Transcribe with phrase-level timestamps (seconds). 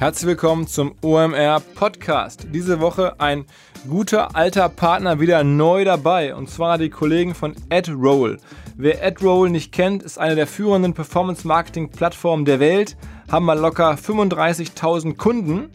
[0.00, 2.46] Herzlich willkommen zum OMR Podcast.
[2.54, 3.44] Diese Woche ein
[3.86, 8.38] guter alter Partner wieder neu dabei und zwar die Kollegen von AdRoll.
[8.78, 12.96] Wer AdRoll nicht kennt, ist eine der führenden Performance Marketing Plattformen der Welt,
[13.30, 15.68] haben mal locker 35.000 Kunden.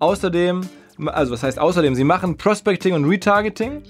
[0.00, 0.62] Außerdem,
[1.06, 3.84] also was heißt außerdem, sie machen Prospecting und Retargeting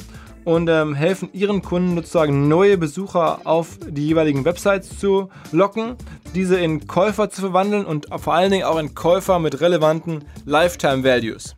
[0.45, 5.96] und ähm, helfen ihren Kunden sozusagen neue Besucher auf die jeweiligen Websites zu locken,
[6.35, 11.05] diese in Käufer zu verwandeln und vor allen Dingen auch in Käufer mit relevanten Lifetime
[11.05, 11.55] Values.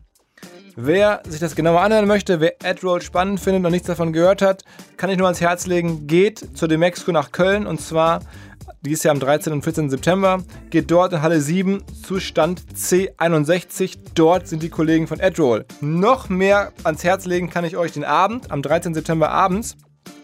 [0.75, 4.63] Wer sich das genauer anhören möchte, wer AdRoll spannend findet und nichts davon gehört hat,
[4.97, 8.21] kann ich nur ans Herz legen, geht zur Demexco nach Köln und zwar
[8.83, 9.53] dieses Jahr am 13.
[9.53, 9.89] und 14.
[9.89, 10.43] September.
[10.69, 13.97] Geht dort in Halle 7 zu Stand C61.
[14.15, 15.65] Dort sind die Kollegen von AdRoll.
[15.81, 18.93] Noch mehr ans Herz legen kann ich euch den Abend, am 13.
[18.93, 19.77] September abends.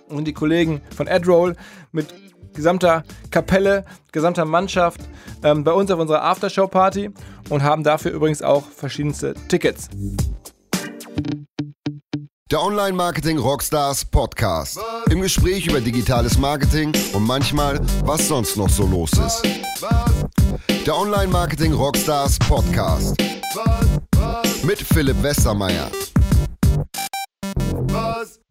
[0.08, 1.56] Und die Kollegen von AdRoll
[1.92, 2.14] mit
[2.58, 5.00] gesamter Kapelle, gesamter Mannschaft
[5.44, 7.12] ähm, bei uns auf unserer Aftershow-Party
[7.50, 9.88] und haben dafür übrigens auch verschiedenste Tickets.
[12.50, 14.80] Der Online-Marketing Rockstars Podcast.
[15.10, 19.44] Im Gespräch über digitales Marketing und manchmal, was sonst noch so los ist.
[20.86, 23.16] Der Online-Marketing Rockstars Podcast.
[24.64, 25.92] Mit Philipp Westermeier.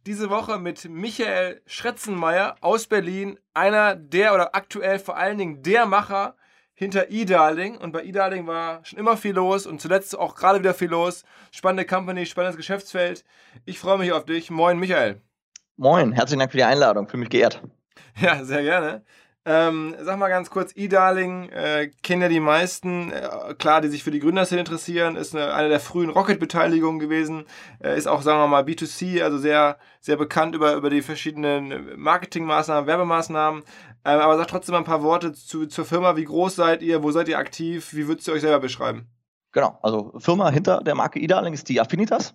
[0.07, 5.85] Diese Woche mit Michael Schretzenmeier aus Berlin, einer der oder aktuell vor allen Dingen der
[5.85, 6.37] Macher
[6.75, 10.75] hinter eDarling und bei eDarling war schon immer viel los und zuletzt auch gerade wieder
[10.75, 11.25] viel los.
[11.51, 13.25] Spannende Company, spannendes Geschäftsfeld.
[13.65, 14.49] Ich freue mich auf dich.
[14.49, 15.23] Moin, Michael.
[15.77, 17.09] Moin, herzlichen Dank für die Einladung.
[17.09, 17.61] Fühle mich geehrt.
[18.21, 19.05] Ja, sehr gerne.
[19.49, 24.03] Ähm, sag mal ganz kurz, eDarling äh, kennen ja die meisten, äh, klar, die sich
[24.03, 27.45] für die Gründerszene interessieren, ist eine, eine der frühen Rocket-Beteiligungen gewesen,
[27.81, 31.97] äh, ist auch, sagen wir mal, B2C, also sehr, sehr bekannt über, über die verschiedenen
[31.97, 33.63] Marketingmaßnahmen, Werbemaßnahmen.
[34.05, 36.17] Ähm, aber sag trotzdem mal ein paar Worte zu, zur Firma.
[36.17, 37.05] Wie groß seid ihr?
[37.05, 37.95] Wo seid ihr aktiv?
[37.95, 39.07] Wie würdest du euch selber beschreiben?
[39.53, 42.35] Genau, also Firma hinter der Marke eDarling ist die Affinitas.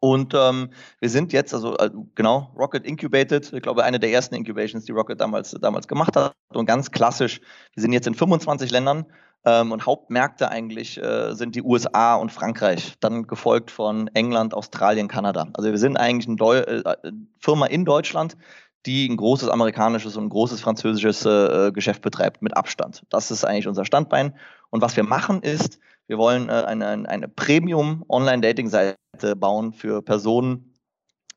[0.00, 4.34] Und ähm, wir sind jetzt, also äh, genau, Rocket Incubated, ich glaube, eine der ersten
[4.34, 6.32] Incubations, die Rocket damals, damals gemacht hat.
[6.48, 7.40] Und ganz klassisch,
[7.74, 9.04] wir sind jetzt in 25 Ländern
[9.44, 15.06] ähm, und Hauptmärkte eigentlich äh, sind die USA und Frankreich, dann gefolgt von England, Australien,
[15.06, 15.48] Kanada.
[15.52, 16.96] Also wir sind eigentlich eine Deu äh,
[17.38, 18.38] Firma in Deutschland,
[18.86, 23.04] die ein großes amerikanisches und ein großes französisches äh, Geschäft betreibt, mit Abstand.
[23.10, 24.34] Das ist eigentlich unser Standbein.
[24.70, 28.96] Und was wir machen ist, wir wollen äh, eine, eine Premium-Online-Dating-Seite
[29.36, 30.74] bauen für Personen,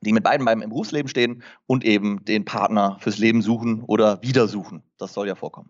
[0.00, 4.22] die mit beiden Beinen im Berufsleben stehen und eben den Partner fürs Leben suchen oder
[4.22, 4.82] wieder suchen.
[4.98, 5.68] Das soll ja vorkommen.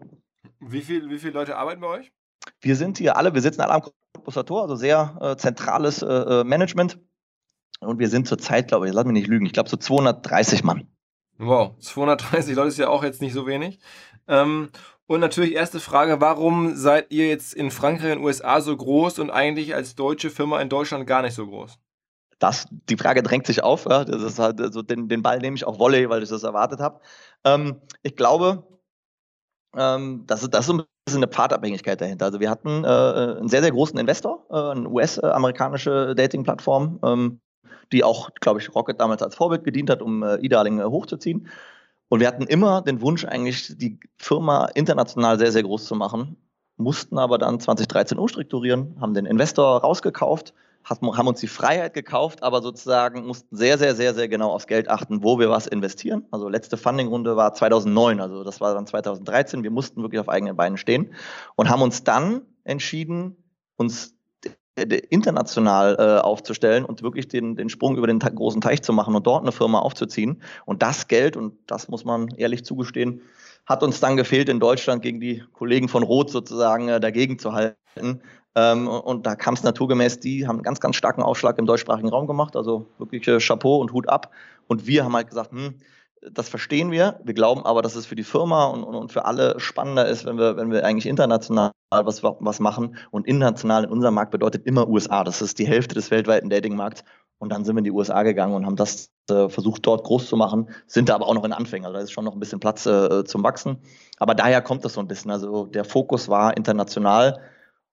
[0.60, 2.12] Wie, viel, wie viele Leute arbeiten bei euch?
[2.60, 3.82] Wir sind hier alle, wir sitzen alle am
[4.46, 6.98] Tor, also sehr äh, zentrales äh, äh, Management.
[7.80, 10.88] Und wir sind zurzeit, glaube ich, lass mich nicht lügen, ich glaube so 230 Mann.
[11.38, 13.78] Wow, 230 Leute ist ja auch jetzt nicht so wenig.
[14.28, 14.70] Ähm,
[15.06, 19.30] und natürlich erste Frage, warum seid ihr jetzt in Frankreich und USA so groß und
[19.30, 21.78] eigentlich als deutsche Firma in Deutschland gar nicht so groß?
[22.38, 23.84] Das, die Frage drängt sich auf.
[23.84, 24.04] Ja.
[24.04, 26.80] Das ist halt, also den, den Ball nehme ich auch Volley, weil ich das erwartet
[26.80, 27.00] habe.
[27.44, 28.66] Ähm, ich glaube,
[29.76, 32.26] ähm, das, ist, das ist ein bisschen eine Pfadabhängigkeit dahinter.
[32.26, 37.40] Also wir hatten äh, einen sehr, sehr großen Investor, äh, eine US-amerikanische Dating-Plattform, ähm,
[37.92, 41.48] die auch, glaube ich, Rocket damals als Vorbild gedient hat, um äh, E-Darling äh, hochzuziehen.
[42.08, 46.36] Und wir hatten immer den Wunsch, eigentlich die Firma international sehr, sehr groß zu machen,
[46.76, 52.60] mussten aber dann 2013 umstrukturieren, haben den Investor rausgekauft, haben uns die Freiheit gekauft, aber
[52.60, 56.26] sozusagen mussten sehr, sehr, sehr, sehr genau aufs Geld achten, wo wir was investieren.
[56.30, 59.62] Also letzte Funding-Runde war 2009, also das war dann 2013.
[59.62, 61.14] Wir mussten wirklich auf eigenen Beinen stehen
[61.56, 63.36] und haben uns dann entschieden,
[63.76, 64.14] uns
[64.76, 69.26] international äh, aufzustellen und wirklich den, den Sprung über den großen Teich zu machen und
[69.26, 70.42] dort eine Firma aufzuziehen.
[70.64, 73.20] Und das Geld, und das muss man ehrlich zugestehen,
[73.66, 77.52] hat uns dann gefehlt, in Deutschland gegen die Kollegen von Roth sozusagen äh, dagegen zu
[77.52, 78.20] halten.
[78.56, 82.08] Ähm, und da kam es naturgemäß, die haben einen ganz, ganz starken Aufschlag im deutschsprachigen
[82.08, 84.32] Raum gemacht, also wirklich äh, Chapeau und Hut ab.
[84.66, 85.74] Und wir haben halt gesagt, hm,
[86.32, 87.20] das verstehen wir.
[87.24, 90.24] Wir glauben aber, dass es für die Firma und, und, und, für alle spannender ist,
[90.24, 92.96] wenn wir, wenn wir eigentlich international was, was machen.
[93.10, 95.24] Und international in unserem Markt bedeutet immer USA.
[95.24, 97.04] Das ist die Hälfte des weltweiten Datingmarkts.
[97.38, 100.28] Und dann sind wir in die USA gegangen und haben das äh, versucht, dort groß
[100.28, 101.84] zu machen, sind da aber auch noch in Anfängen.
[101.84, 103.78] Also da ist schon noch ein bisschen Platz äh, zum Wachsen.
[104.18, 105.30] Aber daher kommt das so ein bisschen.
[105.30, 107.40] Also der Fokus war international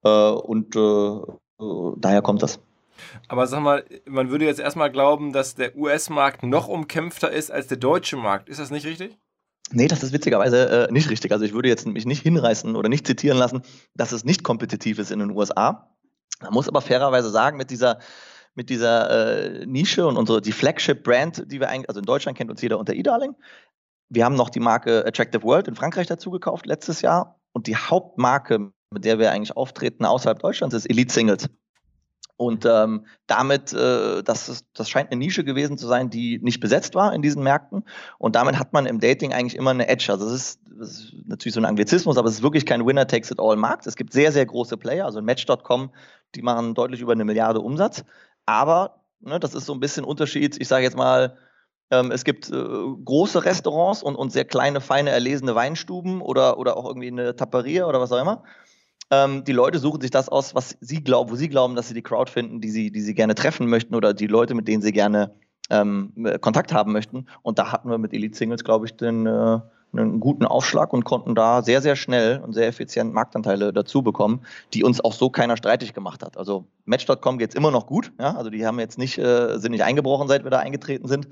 [0.04, 1.20] äh, und äh,
[1.98, 2.60] daher kommt das.
[3.28, 7.68] Aber sag mal, man würde jetzt erstmal glauben, dass der US-Markt noch umkämpfter ist als
[7.68, 8.50] der deutsche Markt.
[8.50, 9.18] Ist das nicht richtig?
[9.72, 11.32] Nee, das ist witzigerweise äh, nicht richtig.
[11.32, 13.62] Also ich würde jetzt mich nicht hinreißen oder nicht zitieren lassen,
[13.96, 15.90] dass es nicht kompetitiv ist in den USA.
[16.42, 18.00] Man muss aber fairerweise sagen, mit dieser
[18.54, 22.38] mit dieser äh, Nische und unsere die Flagship Brand, die wir eigentlich, also in Deutschland
[22.38, 23.34] kennt uns jeder unter eDarling.
[24.10, 27.78] Wir haben noch die Marke Attractive World in Frankreich dazu gekauft letztes Jahr und die
[27.78, 31.50] Hauptmarke mit der wir eigentlich auftreten außerhalb Deutschlands, ist Elite Singles.
[32.42, 36.60] Und ähm, damit, äh, das, ist, das scheint eine Nische gewesen zu sein, die nicht
[36.60, 37.84] besetzt war in diesen Märkten.
[38.18, 40.12] Und damit hat man im Dating eigentlich immer eine Edge.
[40.12, 43.86] Also das ist, das ist natürlich so ein Anglizismus, aber es ist wirklich kein Winner-Takes-it-all-Markt.
[43.86, 45.92] Es gibt sehr, sehr große Player, also Match.com,
[46.34, 48.04] die machen deutlich über eine Milliarde Umsatz.
[48.48, 51.38] Aber ne, das ist so ein bisschen Unterschied, ich sage jetzt mal,
[51.92, 56.76] ähm, es gibt äh, große Restaurants und, und sehr kleine, feine, erlesene Weinstuben oder, oder
[56.76, 58.44] auch irgendwie eine Taperia oder was auch immer.
[59.12, 61.94] Ähm, die Leute suchen sich das aus, was sie glauben, wo sie glauben, dass sie
[61.94, 64.82] die Crowd finden, die sie, die sie gerne treffen möchten oder die Leute, mit denen
[64.82, 65.36] sie gerne
[65.70, 67.28] ähm, Kontakt haben möchten.
[67.42, 69.60] Und da hatten wir mit Elite Singles, glaube ich, den, äh,
[69.94, 74.42] einen guten Aufschlag und konnten da sehr, sehr schnell und sehr effizient Marktanteile dazu bekommen,
[74.74, 76.38] die uns auch so keiner streitig gemacht hat.
[76.38, 78.12] Also Match.com geht es immer noch gut.
[78.20, 78.36] Ja?
[78.36, 81.28] Also die haben jetzt nicht, äh, sind nicht eingebrochen, seit wir da eingetreten sind.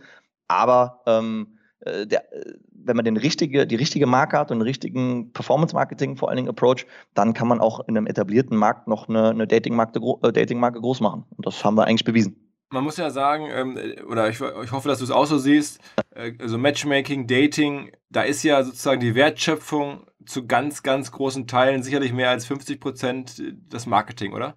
[0.47, 4.61] Aber ähm, äh, der, äh, wenn man den richtige, die richtige Marke hat und einen
[4.63, 9.09] richtigen Performance-Marketing vor allen Dingen Approach, dann kann man auch in einem etablierten Markt noch
[9.09, 11.25] eine, eine Dating-Marke äh, Dating groß machen.
[11.35, 12.35] Und das haben wir eigentlich bewiesen.
[12.71, 15.79] Man muss ja sagen, ähm, oder ich, ich, hoffe, dass du es auch so siehst,
[16.11, 21.81] äh, also Matchmaking, Dating, da ist ja sozusagen die Wertschöpfung zu ganz, ganz großen Teilen
[21.81, 24.55] sicherlich mehr als 50 Prozent das Marketing, oder?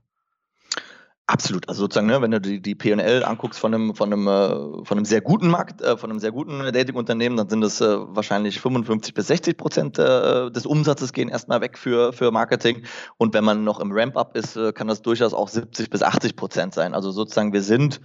[1.29, 1.69] Absolut.
[1.69, 4.99] Also sozusagen, ne, wenn du die, die PL anguckst von einem, von einem, äh, von
[4.99, 8.61] einem sehr guten Markt, äh, von einem sehr guten Dating-Unternehmen, dann sind es äh, wahrscheinlich
[8.61, 12.83] 55 bis 60 Prozent äh, des Umsatzes gehen erstmal weg für, für Marketing.
[13.19, 16.35] Und wenn man noch im Ramp-up ist, äh, kann das durchaus auch 70 bis 80
[16.35, 16.93] Prozent sein.
[16.93, 18.01] Also sozusagen, wir sind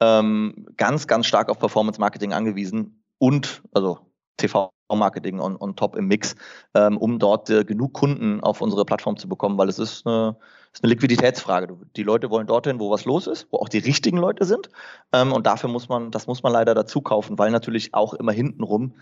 [0.00, 3.98] ähm, ganz, ganz stark auf Performance-Marketing angewiesen und, also
[4.38, 6.34] TV-Marketing on top im Mix,
[6.74, 10.36] ähm, um dort äh, genug Kunden auf unsere Plattform zu bekommen, weil es ist eine
[10.72, 11.76] ist eine Liquiditätsfrage.
[11.96, 14.70] Die Leute wollen dorthin, wo was los ist, wo auch die richtigen Leute sind.
[15.12, 18.32] Ähm, und dafür muss man, das muss man leider dazu kaufen, weil natürlich auch immer
[18.32, 18.94] hintenrum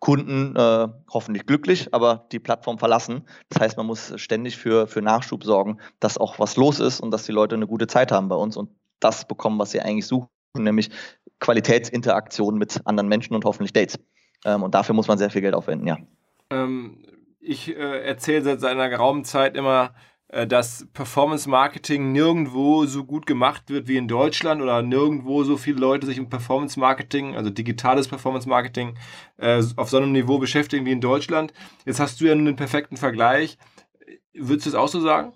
[0.00, 3.24] Kunden äh, hoffentlich glücklich, aber die Plattform verlassen.
[3.48, 7.10] Das heißt, man muss ständig für, für Nachschub sorgen, dass auch was los ist und
[7.10, 8.70] dass die Leute eine gute Zeit haben bei uns und
[9.00, 10.90] das bekommen, was sie eigentlich suchen, nämlich
[11.40, 13.98] Qualitätsinteraktion mit anderen Menschen und hoffentlich Dates.
[14.44, 15.96] Ähm, und dafür muss man sehr viel Geld aufwenden, ja.
[16.50, 17.02] Ähm,
[17.40, 19.94] ich äh, erzähle seit einer geraumen Zeit immer,
[20.28, 25.78] dass Performance Marketing nirgendwo so gut gemacht wird wie in Deutschland oder nirgendwo so viele
[25.78, 28.98] Leute sich im Performance Marketing, also digitales Performance Marketing,
[29.38, 31.54] äh, auf so einem Niveau beschäftigen wie in Deutschland.
[31.86, 33.56] Jetzt hast du ja einen perfekten Vergleich.
[34.34, 35.32] Würdest du es auch so sagen?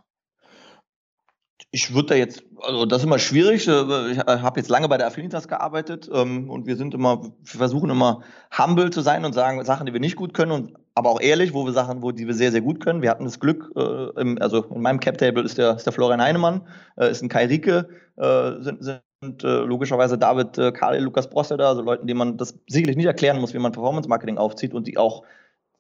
[1.71, 3.67] Ich würde da jetzt, also das ist immer schwierig.
[3.67, 7.59] Äh, ich habe jetzt lange bei der Affinitas gearbeitet ähm, und wir sind immer, wir
[7.59, 8.21] versuchen immer
[8.59, 11.55] humble zu sein und sagen Sachen, die wir nicht gut können und aber auch ehrlich,
[11.55, 13.03] wo wir Sachen, wo die wir sehr, sehr gut können.
[13.03, 16.21] Wir hatten das Glück, äh, im, also in meinem Cap-Table ist der, ist der Florian
[16.21, 16.63] Heinemann,
[16.97, 21.57] äh, ist ein Kai Rieke, äh, sind, sind äh, logischerweise David äh, Karl, Lukas Brosse
[21.57, 24.87] da, also Leuten, denen man das sicherlich nicht erklären muss, wie man Performance-Marketing aufzieht und
[24.87, 25.23] die auch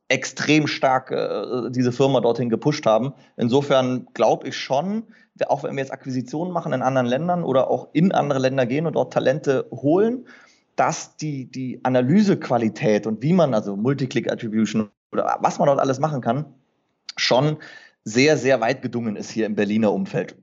[0.08, 3.12] extrem stark äh, diese Firma dorthin gepusht haben.
[3.36, 5.04] Insofern glaube ich schon,
[5.46, 8.86] auch wenn wir jetzt Akquisitionen machen in anderen Ländern oder auch in andere Länder gehen
[8.86, 10.26] und dort Talente holen,
[10.76, 16.20] dass die, die Analysequalität und wie man, also Multiclick-Attribution oder was man dort alles machen
[16.20, 16.46] kann,
[17.16, 17.58] schon
[18.04, 20.36] sehr, sehr weit gedungen ist hier im Berliner Umfeld.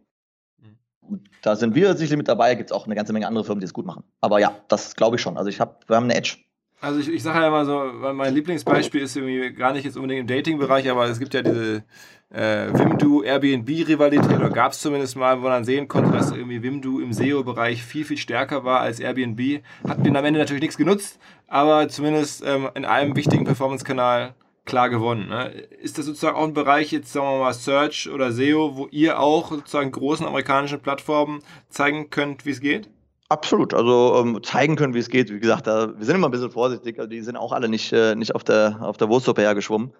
[1.01, 3.59] Und da sind wir sicherlich mit dabei, gibt es auch eine ganze Menge andere Firmen,
[3.59, 4.03] die es gut machen.
[4.21, 5.37] Aber ja, das glaube ich schon.
[5.37, 6.37] Also ich habe, wir haben eine Edge.
[6.81, 10.21] Also ich, ich sage ja immer so, mein Lieblingsbeispiel ist irgendwie gar nicht jetzt unbedingt
[10.21, 11.83] im Dating-Bereich, aber es gibt ja diese
[12.29, 17.01] äh, Wimdu Airbnb-Rivalität, oder gab es zumindest mal, wo man sehen konnte, dass irgendwie Wimdu
[17.01, 19.61] im SEO-Bereich viel, viel stärker war als Airbnb.
[19.87, 24.35] Hat den am Ende natürlich nichts genutzt, aber zumindest ähm, in einem wichtigen Performance-Kanal
[24.69, 25.27] klar gewonnen.
[25.27, 25.49] Ne?
[25.81, 29.19] Ist das sozusagen auch ein Bereich, jetzt sagen wir mal Search oder SEO, wo ihr
[29.19, 32.89] auch sozusagen großen amerikanischen Plattformen zeigen könnt, wie es geht?
[33.27, 35.29] Absolut, also ähm, zeigen können, wie es geht.
[35.31, 37.91] Wie gesagt, da, wir sind immer ein bisschen vorsichtig, also die sind auch alle nicht,
[37.93, 39.93] äh, nicht auf der, auf der Wurstsuppe hergeschwommen.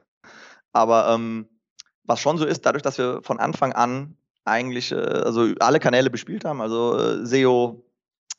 [0.72, 1.48] Aber ähm,
[2.06, 6.10] was schon so ist, dadurch, dass wir von Anfang an eigentlich äh, also alle Kanäle
[6.10, 7.84] bespielt haben, also äh, SEO,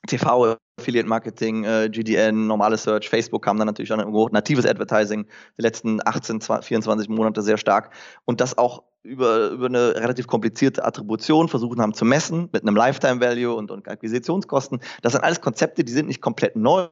[0.06, 5.26] TV, Affiliate Marketing, äh, GDN, normale Search, Facebook kam dann natürlich auch irgendwo, natives Advertising,
[5.58, 7.90] die letzten 18, 20, 24 Monate sehr stark
[8.24, 12.76] und das auch über, über eine relativ komplizierte Attribution versuchen haben zu messen mit einem
[12.76, 14.80] Lifetime Value und, und Akquisitionskosten.
[15.02, 16.88] Das sind alles Konzepte, die sind nicht komplett neu,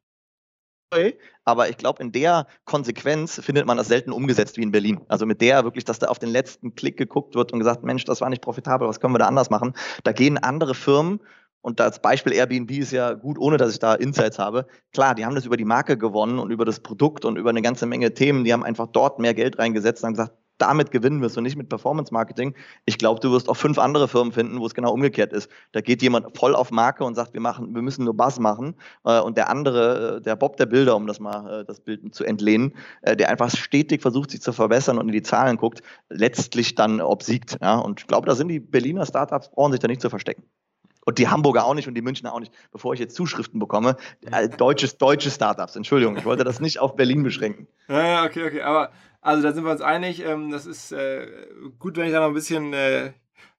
[1.45, 5.01] aber ich glaube, in der Konsequenz findet man das selten umgesetzt wie in Berlin.
[5.07, 8.05] Also mit der wirklich, dass da auf den letzten Klick geguckt wird und gesagt, Mensch,
[8.05, 9.73] das war nicht profitabel, was können wir da anders machen?
[10.03, 11.19] Da gehen andere Firmen
[11.61, 14.65] und das Beispiel Airbnb ist ja gut, ohne dass ich da Insights habe.
[14.93, 17.61] Klar, die haben das über die Marke gewonnen und über das Produkt und über eine
[17.61, 18.43] ganze Menge Themen.
[18.43, 21.55] Die haben einfach dort mehr Geld reingesetzt und haben gesagt, damit gewinnen wirst und nicht
[21.55, 22.53] mit Performance Marketing,
[22.85, 25.49] ich glaube, du wirst auch fünf andere Firmen finden, wo es genau umgekehrt ist.
[25.71, 28.75] Da geht jemand voll auf Marke und sagt, wir machen, wir müssen nur Bass machen.
[29.05, 32.13] Äh, und der andere, äh, der Bob der Bilder, um das mal äh, das Bild
[32.13, 32.73] zu entlehnen,
[33.03, 37.57] der einfach stetig versucht, sich zu verbessern und in die Zahlen guckt, letztlich dann obsiegt.
[37.61, 40.43] Und ich glaube, da sind die Berliner Startups, brauchen sich da nicht zu verstecken.
[41.09, 43.97] Und die Hamburger auch nicht und die Münchner auch nicht, bevor ich jetzt Zuschriften bekomme.
[44.31, 47.67] Äh, deutsches, deutsche Startups, Entschuldigung, ich wollte das nicht auf Berlin beschränken.
[47.89, 48.61] Ja, okay, okay.
[48.61, 50.23] Aber also da sind wir uns einig.
[50.23, 51.25] Ähm, das ist äh,
[51.79, 53.13] gut, wenn ich da noch ein bisschen äh,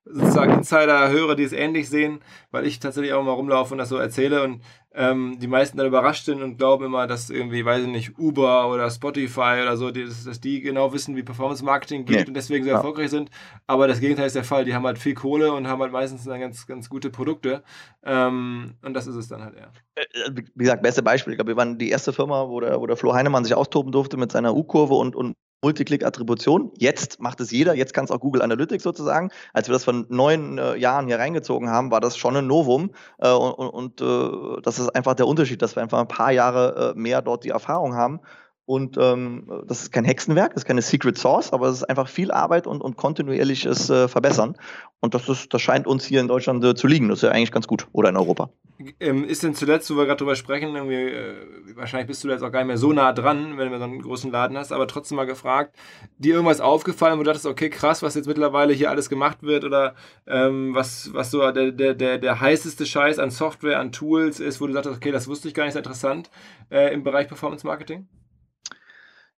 [0.05, 3.89] sozusagen Insider höre, die es ähnlich sehen, weil ich tatsächlich auch mal rumlaufe und das
[3.89, 4.61] so erzähle und
[4.93, 8.69] ähm, die meisten dann überrascht sind und glauben immer, dass irgendwie, weiß ich nicht, Uber
[8.69, 12.25] oder Spotify oder so, die, dass, die genau wissen, wie Performance Marketing geht nee.
[12.27, 12.77] und deswegen so ja.
[12.77, 13.29] erfolgreich sind.
[13.67, 14.65] Aber das Gegenteil ist der Fall.
[14.65, 17.63] Die haben halt viel Kohle und haben halt meistens dann ganz, ganz gute Produkte.
[18.03, 19.71] Ähm, und das ist es dann halt eher.
[19.95, 21.33] Äh, äh, wie gesagt, beste Beispiel.
[21.33, 23.93] Ich glaube, wir waren die erste Firma, wo der, wo der Flo Heinemann sich austoben
[23.93, 26.71] durfte mit seiner U-Kurve und, und Multiclick-Attribution.
[26.77, 29.29] Jetzt macht es jeder, jetzt kann es auch Google Analytics sozusagen.
[29.53, 32.91] Als wir das von neun äh, Jahren hier reingezogen haben, war das schon ein Novum.
[33.19, 36.93] Äh, und, und äh, das ist einfach der Unterschied, dass wir einfach ein paar Jahre
[36.95, 38.19] äh, mehr dort die Erfahrung haben
[38.65, 42.07] und ähm, das ist kein Hexenwerk, das ist keine Secret Source, aber es ist einfach
[42.07, 44.55] viel Arbeit und, und kontinuierliches äh, Verbessern.
[44.99, 47.09] Und das, ist, das scheint uns hier in Deutschland äh, zu liegen.
[47.09, 47.87] Das ist ja eigentlich ganz gut.
[47.91, 48.51] Oder in Europa.
[48.99, 51.33] Ähm, ist denn zuletzt, wo wir gerade drüber sprechen, äh,
[51.75, 54.01] wahrscheinlich bist du jetzt auch gar nicht mehr so nah dran, wenn du so einen
[54.01, 55.75] großen Laden hast, aber trotzdem mal gefragt,
[56.19, 59.63] dir irgendwas aufgefallen, wo du dachtest, okay, krass, was jetzt mittlerweile hier alles gemacht wird
[59.63, 59.95] oder
[60.27, 64.61] ähm, was, was so der, der, der, der heißeste Scheiß an Software, an Tools ist,
[64.61, 66.29] wo du sagst, okay, das wusste ich gar nicht, ist interessant
[66.69, 68.07] äh, im Bereich Performance Marketing?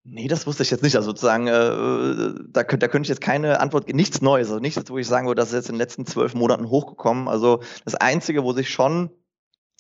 [0.03, 0.95] Nee, das wusste ich jetzt nicht.
[0.95, 4.97] Also sozusagen, äh, da, da könnte ich jetzt keine Antwort, nichts Neues, also nichts, wo
[4.97, 7.27] ich sagen würde, das ist jetzt in den letzten zwölf Monaten hochgekommen.
[7.27, 9.11] Also das Einzige, wo sich schon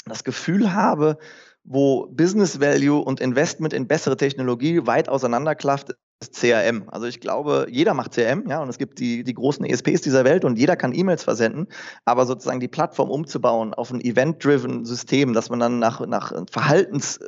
[0.05, 1.17] das Gefühl habe,
[1.63, 6.87] wo Business Value und Investment in bessere Technologie weit auseinanderklafft, ist CRM.
[6.89, 10.23] Also ich glaube, jeder macht CRM, ja, und es gibt die, die großen ESPs dieser
[10.23, 11.67] Welt und jeder kann E-Mails versenden,
[12.05, 17.19] aber sozusagen die Plattform umzubauen auf ein Event-driven System, dass man dann nach, nach Verhaltens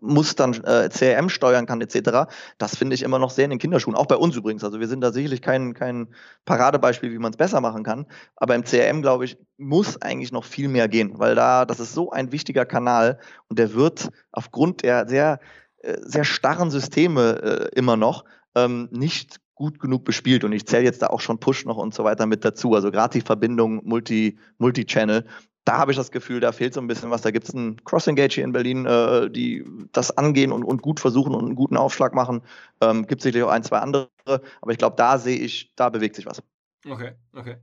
[0.00, 2.30] Mustern äh, CRM steuern kann etc.
[2.58, 3.96] Das finde ich immer noch sehr in den Kinderschuhen.
[3.96, 4.64] Auch bei uns übrigens.
[4.64, 6.08] Also wir sind da sicherlich kein, kein
[6.44, 8.06] Paradebeispiel, wie man es besser machen kann.
[8.36, 11.94] Aber im CRM, glaube ich, muss eigentlich noch viel mehr gehen, weil da, das ist
[11.94, 13.18] so ein wichtiger Kanal
[13.48, 15.40] und der wird aufgrund der sehr,
[15.78, 20.44] äh, sehr starren Systeme äh, immer noch ähm, nicht gut genug bespielt.
[20.44, 22.74] Und ich zähle jetzt da auch schon Push noch und so weiter mit dazu.
[22.74, 25.24] Also gerade die Verbindung Multi, Multi-Channel,
[25.64, 27.22] da habe ich das Gefühl, da fehlt so ein bisschen was.
[27.22, 30.98] Da gibt es ein Cross-Engage hier in Berlin, äh, die das angehen und, und, gut
[30.98, 32.42] versuchen und einen guten Aufschlag machen.
[32.80, 36.16] Ähm, gibt sicherlich auch ein, zwei andere, aber ich glaube, da sehe ich, da bewegt
[36.16, 36.42] sich was.
[36.88, 37.56] Okay, okay.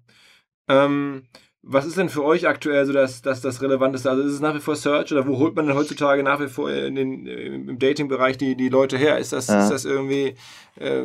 [0.67, 1.27] Ähm,
[1.67, 4.07] was ist denn für euch aktuell so das, das, das Relevanteste?
[4.07, 6.47] Also ist es nach wie vor Search oder wo holt man denn heutzutage nach wie
[6.47, 9.17] vor in den, im Dating-Bereich die, die Leute her?
[9.17, 9.63] Ist das, ja.
[9.63, 10.35] ist das irgendwie,
[10.75, 11.01] äh,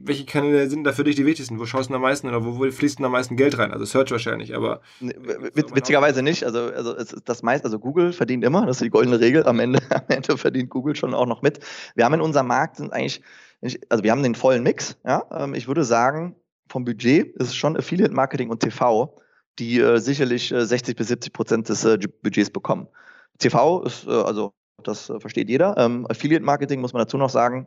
[0.00, 1.58] welche Kanäle sind da für dich die wichtigsten?
[1.58, 3.72] Wo schaust du am meisten oder wo, wo fließt denn am meisten Geld rein?
[3.72, 4.80] Also Search wahrscheinlich, aber.
[5.00, 6.44] Witzigerweise nicht.
[6.44, 6.94] Also, also
[7.24, 9.44] das meiste, also Google verdient immer, das ist die goldene Regel.
[9.44, 11.58] Am Ende, am Ende verdient Google schon auch noch mit.
[11.96, 13.20] Wir haben in unserem Markt sind eigentlich,
[13.88, 15.24] also wir haben den vollen Mix, ja.
[15.32, 16.36] Ähm, ich würde sagen,
[16.68, 19.16] vom Budget ist es schon Affiliate Marketing und TV
[19.58, 22.88] die äh, sicherlich äh, 60 bis 70 Prozent des äh, Budgets bekommen.
[23.38, 25.76] TV ist, äh, also das äh, versteht jeder.
[25.78, 27.66] Ähm, Affiliate Marketing muss man dazu noch sagen.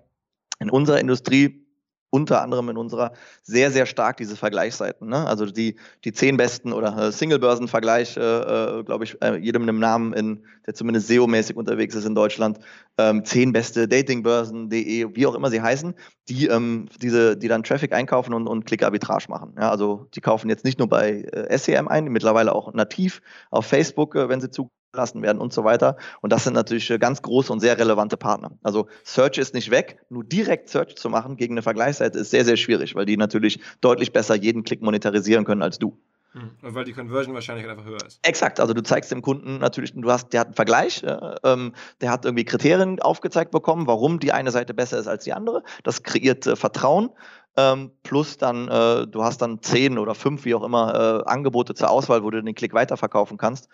[0.59, 1.65] In unserer Industrie
[2.09, 3.13] unter anderem in unserer
[3.43, 5.09] sehr, sehr stark diese Vergleichsseiten.
[5.09, 5.27] Ne?
[5.27, 9.79] Also die, die zehn besten oder äh, Single-Börsen-Vergleich, äh, äh, glaube ich, äh, jedem einem
[9.79, 12.59] Namen, in, der zumindest SEO-mäßig unterwegs ist in Deutschland.
[12.97, 15.93] Ähm, zehn beste Datingbörsen.de, wie auch immer sie heißen,
[16.29, 19.55] die, ähm, diese, die dann Traffic einkaufen und, und Klick-Arbitrage machen.
[19.57, 24.15] Ja, also die kaufen jetzt nicht nur bei SEM ein, mittlerweile auch nativ auf Facebook,
[24.15, 25.97] wenn sie zu lassen werden und so weiter.
[26.21, 28.51] Und das sind natürlich äh, ganz große und sehr relevante Partner.
[28.63, 32.45] Also Search ist nicht weg, nur direkt Search zu machen gegen eine Vergleichsseite ist sehr,
[32.45, 35.97] sehr schwierig, weil die natürlich deutlich besser jeden Klick monetarisieren können als du.
[36.33, 36.51] Mhm.
[36.61, 38.19] Weil die Conversion wahrscheinlich einfach höher ist.
[38.21, 41.73] Exakt, also du zeigst dem Kunden natürlich, du hast, der hat einen Vergleich, äh, ähm,
[42.01, 45.63] der hat irgendwie Kriterien aufgezeigt bekommen, warum die eine Seite besser ist als die andere.
[45.83, 47.09] Das kreiert äh, Vertrauen.
[47.57, 51.73] Ähm, plus dann, äh, du hast dann zehn oder fünf, wie auch immer, äh, Angebote
[51.73, 53.69] zur Auswahl, wo du den Klick weiterverkaufen kannst.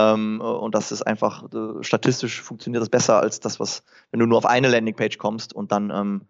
[0.00, 4.20] Ähm, äh, und das ist einfach, äh, statistisch funktioniert das besser als das, was, wenn
[4.20, 6.22] du nur auf eine Landingpage kommst und dann ähm,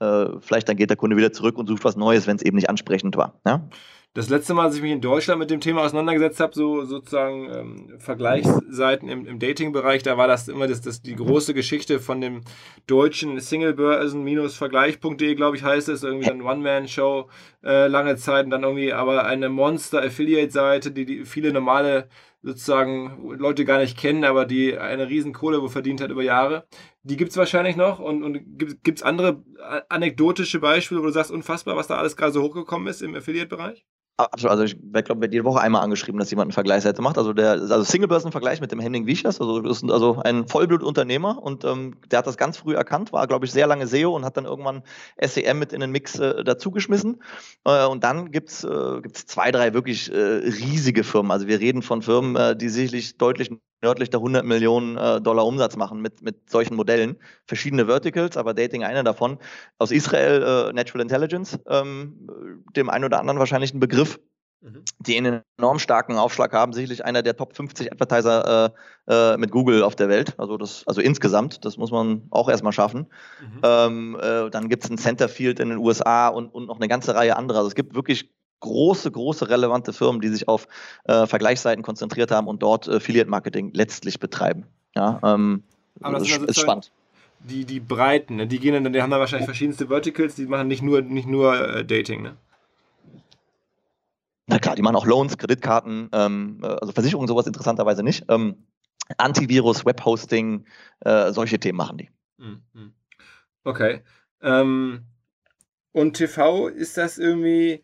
[0.00, 2.56] äh, vielleicht dann geht der Kunde wieder zurück und sucht was Neues, wenn es eben
[2.56, 3.40] nicht ansprechend war.
[3.46, 3.68] Ja?
[4.16, 7.50] Das letzte Mal, als ich mich in Deutschland mit dem Thema auseinandergesetzt habe, so sozusagen
[7.52, 12.22] ähm, Vergleichsseiten im, im Dating-Bereich, da war das immer das, das, die große Geschichte von
[12.22, 12.40] dem
[12.86, 17.28] deutschen Singlebörsen-vergleich.de, glaube ich, heißt es, irgendwie ein One-Man-Show
[17.62, 22.08] äh, lange Zeit und dann irgendwie aber eine Monster-Affiliate-Seite, die, die viele normale
[22.42, 26.64] sozusagen Leute gar nicht kennen, aber die eine riesen Kohle verdient hat über Jahre.
[27.06, 29.42] Die gibt es wahrscheinlich noch und, und gibt es andere
[29.88, 33.86] anekdotische Beispiele, wo du sagst, unfassbar, was da alles gerade so hochgekommen ist im Affiliate-Bereich?
[34.18, 34.50] Absolut.
[34.50, 37.18] Also ich glaube ich, jede Woche einmal angeschrieben, dass jemand einen Vergleichsseite macht.
[37.18, 41.96] Also der also Single-Börsen-Vergleich mit dem Henning Wiechers, also ist also ein Vollblutunternehmer und ähm,
[42.10, 44.46] der hat das ganz früh erkannt, war, glaube ich, sehr lange SEO und hat dann
[44.46, 44.82] irgendwann
[45.20, 47.22] SEM mit in den Mix äh, dazugeschmissen.
[47.64, 51.30] Äh, und dann gibt's äh, zwei, drei wirklich äh, riesige Firmen.
[51.30, 53.50] Also wir reden von Firmen, äh, die sicherlich deutlich
[53.82, 57.16] nördlich der 100 Millionen äh, Dollar Umsatz machen mit, mit solchen Modellen.
[57.46, 59.38] Verschiedene Verticals, aber Dating einer davon.
[59.78, 62.28] Aus Israel äh, Natural Intelligence, ähm,
[62.74, 64.18] dem einen oder anderen wahrscheinlich ein Begriff,
[64.60, 64.82] mhm.
[64.98, 66.72] die einen enorm starken Aufschlag haben.
[66.72, 68.72] Sicherlich einer der Top 50 Advertiser
[69.08, 70.34] äh, äh, mit Google auf der Welt.
[70.38, 73.06] Also, das, also insgesamt, das muss man auch erstmal schaffen.
[73.40, 73.60] Mhm.
[73.62, 77.14] Ähm, äh, dann gibt es ein Centerfield in den USA und, und noch eine ganze
[77.14, 77.58] Reihe anderer.
[77.58, 80.66] Also es gibt wirklich große, große relevante Firmen, die sich auf
[81.04, 84.66] äh, Vergleichsseiten konzentriert haben und dort äh, Affiliate-Marketing letztlich betreiben.
[84.94, 85.62] Ja, ähm,
[86.00, 86.90] Aber das ist, ist spannend.
[87.40, 88.46] Die, die Breiten, ne?
[88.46, 91.76] die gehen dann, die haben da wahrscheinlich verschiedenste Verticals, die machen nicht nur, nicht nur
[91.76, 92.36] äh, Dating, ne?
[94.48, 98.24] Na klar, die machen auch Loans, Kreditkarten, ähm, äh, also Versicherungen sowas interessanterweise nicht.
[98.28, 98.66] Ähm,
[99.18, 100.66] Antivirus, Webhosting,
[101.00, 102.10] äh, solche Themen machen die.
[102.38, 102.92] Hm, hm.
[103.64, 104.02] Okay.
[104.42, 105.04] Ähm,
[105.92, 107.82] und TV, ist das irgendwie,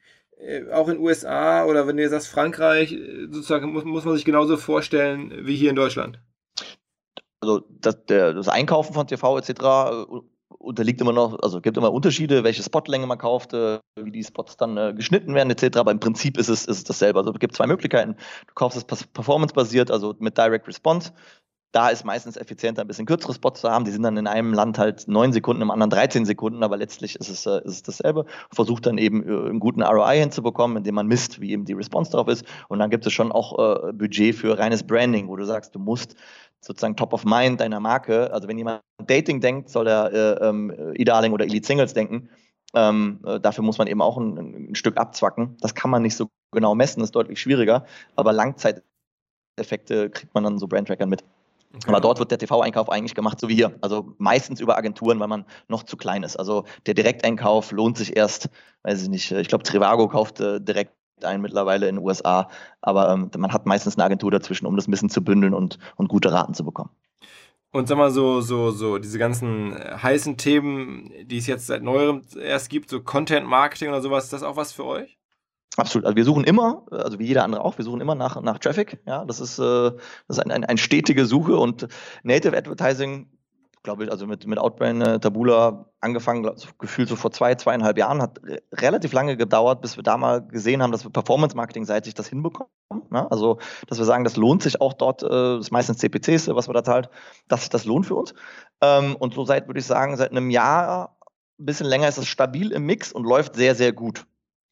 [0.73, 4.57] auch in USA oder wenn du sagst Frankreich, äh, sozusagen muss, muss man sich genauso
[4.57, 6.21] vorstellen wie hier in Deutschland?
[7.41, 9.51] Also das, der, das Einkaufen von TV etc.
[9.51, 10.05] Äh,
[10.59, 14.77] unterliegt immer noch, also gibt immer Unterschiede, welche Spotlänge man kauft, wie die Spots dann
[14.77, 15.79] äh, geschnitten werden etc.
[15.79, 17.19] Aber im Prinzip ist es, ist es dasselbe.
[17.19, 18.15] Also es gibt zwei Möglichkeiten.
[18.47, 21.13] Du kaufst es performance-basiert, also mit Direct Response.
[21.73, 23.87] Da ist meistens effizienter, ein bisschen kürzere Spots zu haben.
[23.87, 27.17] Die sind dann in einem Land halt neun Sekunden, im anderen 13 Sekunden, aber letztlich
[27.17, 28.27] ist es, äh, ist es dasselbe.
[28.53, 32.13] Versucht dann eben äh, einen guten ROI hinzubekommen, indem man misst, wie eben die Response
[32.13, 32.45] drauf ist.
[32.69, 35.79] Und dann gibt es schon auch äh, Budget für reines Branding, wo du sagst, du
[35.79, 36.15] musst
[36.61, 38.33] sozusagen top of mind deiner Marke.
[38.33, 42.29] Also wenn jemand Dating denkt, soll er äh, ähm, E-Darling oder Elite Singles denken.
[42.75, 45.57] Ähm, äh, dafür muss man eben auch ein, ein, Stück abzwacken.
[45.61, 47.85] Das kann man nicht so genau messen, ist deutlich schwieriger,
[48.17, 51.25] aber Langzeiteffekte kriegt man dann so Brandtrackern mit.
[51.75, 51.89] Okay.
[51.89, 53.75] Aber dort wird der TV-Einkauf eigentlich gemacht, so wie hier.
[53.81, 56.37] Also meistens über Agenturen, weil man noch zu klein ist.
[56.37, 58.51] Also der Direkteinkauf lohnt sich erst,
[58.83, 60.93] weiß ich nicht, ich glaube, Trivago kauft äh, direkt
[61.25, 62.49] ein mittlerweile in den USA,
[62.81, 65.79] aber ähm, man hat meistens eine Agentur dazwischen, um das ein bisschen zu bündeln und,
[65.97, 66.91] und gute Raten zu bekommen.
[67.71, 72.21] Und sag mal, so, so, so, diese ganzen heißen Themen, die es jetzt seit neuerem
[72.39, 75.17] erst gibt, so Content Marketing oder sowas, ist das auch was für euch?
[75.77, 76.05] Absolut.
[76.05, 79.01] Also wir suchen immer, also wie jeder andere auch, wir suchen immer nach, nach Traffic.
[79.07, 79.63] Ja, das ist, äh,
[80.29, 81.89] das ist ein, ein, ein stetige Suche und
[82.23, 83.31] Native Advertising,
[83.83, 87.99] glaube ich, also mit, mit Outbrain äh, Tabula angefangen, glaub, gefühlt so vor zwei, zweieinhalb
[87.99, 88.41] Jahren, hat
[88.73, 92.71] relativ lange gedauert, bis wir da mal gesehen haben, dass wir Performance-Marketing-seitig das hinbekommen.
[93.13, 93.27] Ja?
[93.29, 93.59] Also,
[93.89, 96.75] dass wir sagen, das lohnt sich auch dort, äh, das ist meistens CPCs, was wir
[96.75, 97.09] da zahlt,
[97.49, 98.35] dass sich das lohnt für uns.
[98.81, 101.17] Ähm, und so seit, würde ich sagen, seit einem Jahr,
[101.59, 104.27] ein bisschen länger ist es stabil im Mix und läuft sehr, sehr gut.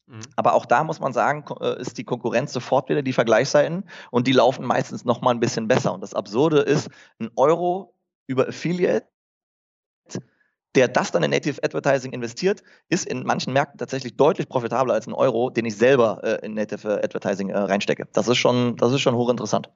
[0.07, 0.21] Mhm.
[0.35, 4.27] Aber auch da muss man sagen, äh, ist die Konkurrenz sofort wieder die Vergleichsseiten und
[4.27, 5.93] die laufen meistens noch mal ein bisschen besser.
[5.93, 7.95] Und das Absurde ist, ein Euro
[8.27, 9.07] über Affiliate,
[10.75, 15.05] der das dann in Native Advertising investiert, ist in manchen Märkten tatsächlich deutlich profitabler als
[15.05, 18.07] ein Euro, den ich selber äh, in Native Advertising reinstecke.
[18.13, 19.69] Das ist schon, das ist schon hochinteressant.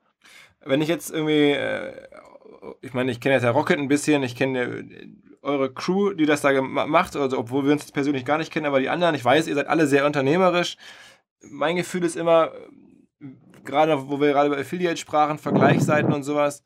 [0.62, 1.54] Wenn ich jetzt irgendwie,
[2.82, 4.86] ich meine, ich kenne jetzt ja Rocket ein bisschen, ich kenne
[5.42, 8.80] eure Crew, die das da macht, also obwohl wir uns persönlich gar nicht kennen, aber
[8.80, 10.78] die anderen, ich weiß, ihr seid alle sehr unternehmerisch.
[11.42, 12.52] Mein Gefühl ist immer,
[13.64, 16.64] gerade wo wir gerade über Affiliate sprachen, Vergleichsseiten und sowas,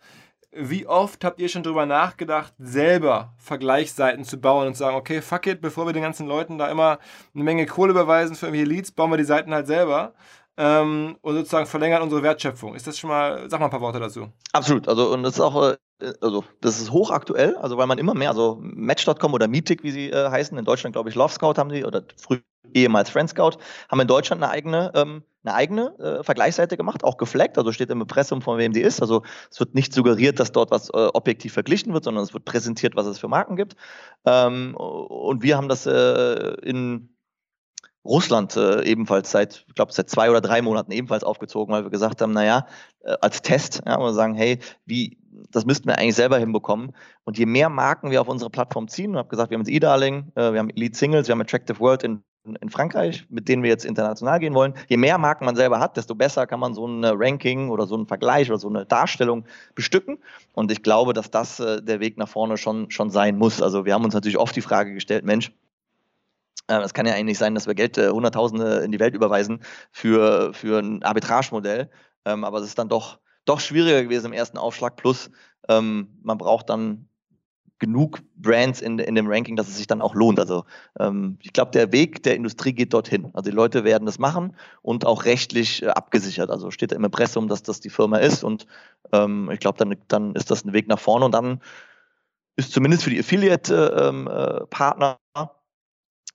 [0.52, 5.22] wie oft habt ihr schon darüber nachgedacht, selber Vergleichsseiten zu bauen und zu sagen, okay,
[5.22, 7.00] fuck it, bevor wir den ganzen Leuten da immer
[7.36, 10.14] eine Menge Kohle überweisen für irgendwelche Leads, bauen wir die Seiten halt selber
[10.58, 12.76] ähm, und sozusagen verlängern unsere Wertschöpfung.
[12.76, 14.30] Ist das schon mal, sag mal ein paar Worte dazu.
[14.52, 15.78] Absolut, also und das ist auch äh, äh,
[16.22, 20.10] also das ist hochaktuell, also weil man immer mehr, also Match.com oder Meetic, wie sie
[20.10, 22.42] äh, heißen, in Deutschland glaube ich Love Scout haben sie oder früher
[22.74, 23.58] ehemals Friend Scout,
[23.90, 27.90] haben in Deutschland eine eigene, ähm, eine eigene äh, Vergleichsseite gemacht, auch gefleckt, also steht
[27.90, 29.02] im Impressum, von wem die ist.
[29.02, 32.46] Also es wird nicht suggeriert, dass dort was äh, objektiv verglichen wird, sondern es wird
[32.46, 33.76] präsentiert, was es für Marken gibt.
[34.26, 37.10] Ähm, und wir haben das äh, in
[38.06, 41.90] Russland äh, ebenfalls seit, ich glaube, seit zwei oder drei Monaten ebenfalls aufgezogen, weil wir
[41.92, 42.66] gesagt haben, naja,
[43.02, 45.19] äh, als Test, ja, wir sagen, hey, wie,
[45.52, 46.94] das müssten wir eigentlich selber hinbekommen.
[47.24, 49.74] Und je mehr Marken wir auf unsere Plattform ziehen, ich habe gesagt, wir haben jetzt
[49.74, 52.24] E-Darling, äh, wir haben Elite Singles, wir haben Attractive World in,
[52.62, 54.74] in Frankreich, mit denen wir jetzt international gehen wollen.
[54.88, 57.96] Je mehr Marken man selber hat, desto besser kann man so ein Ranking oder so
[57.96, 60.20] einen Vergleich oder so eine Darstellung bestücken.
[60.54, 63.62] Und ich glaube, dass das äh, der Weg nach vorne schon, schon sein muss.
[63.62, 65.52] Also wir haben uns natürlich oft die Frage gestellt, Mensch,
[66.68, 69.15] äh, es kann ja eigentlich nicht sein, dass wir Geld äh, Hunderttausende in die Welt
[69.15, 69.62] überweisen
[69.92, 71.89] für, für ein Arbitragemodell.
[72.26, 74.96] Ähm, aber es ist dann doch, doch schwieriger gewesen im ersten Aufschlag.
[74.96, 75.30] Plus,
[75.68, 77.10] ähm, man braucht dann
[77.80, 80.40] genug Brands in, in dem Ranking, dass es sich dann auch lohnt.
[80.40, 80.66] Also
[81.00, 83.32] ähm, ich glaube, der Weg der Industrie geht dorthin.
[83.34, 86.52] Also die Leute werden das machen und auch rechtlich äh, abgesichert.
[86.52, 88.68] Also steht da im Impressum, dass das die Firma ist und
[89.14, 91.62] ähm, ich glaube, dann, dann ist das ein Weg nach vorne und dann
[92.58, 95.40] ist zumindest für die Affiliate-Partner äh,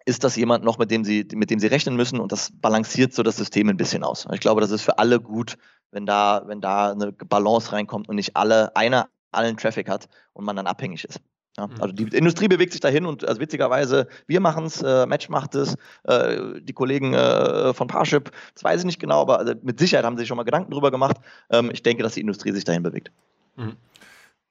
[0.04, 3.14] ist das jemand noch, mit dem sie, mit dem sie rechnen müssen und das balanciert
[3.14, 4.26] so das System ein bisschen aus.
[4.32, 5.56] Ich glaube, das ist für alle gut,
[5.90, 10.44] wenn da, wenn da eine Balance reinkommt und nicht alle, einer allen Traffic hat und
[10.44, 11.20] man dann abhängig ist.
[11.56, 11.74] Ja, mhm.
[11.80, 15.54] also die Industrie bewegt sich dahin und also witzigerweise, wir machen es, äh, Match macht
[15.54, 19.78] es, äh, die Kollegen äh, von Parship, das weiß ich nicht genau, aber also mit
[19.78, 21.16] Sicherheit haben sie sich schon mal Gedanken drüber gemacht.
[21.50, 23.12] Ähm, ich denke, dass die Industrie sich dahin bewegt.
[23.56, 23.76] Mhm.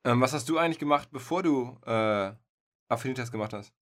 [0.06, 2.32] Ähm, was hast du eigentlich gemacht, bevor du äh,
[2.88, 3.74] Affinitas gemacht hast?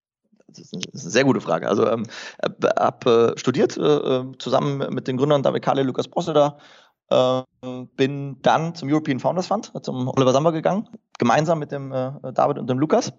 [0.51, 1.69] Das ist eine sehr gute Frage.
[1.69, 2.05] Also ähm,
[2.79, 6.59] habe äh, studiert äh, äh, zusammen mit den Gründern David Kahle, Lukas Brosseder,
[7.11, 7.43] äh,
[7.97, 12.59] bin dann zum European Founders Fund, zum Oliver Samba gegangen, gemeinsam mit dem äh, David
[12.59, 13.13] und dem Lukas.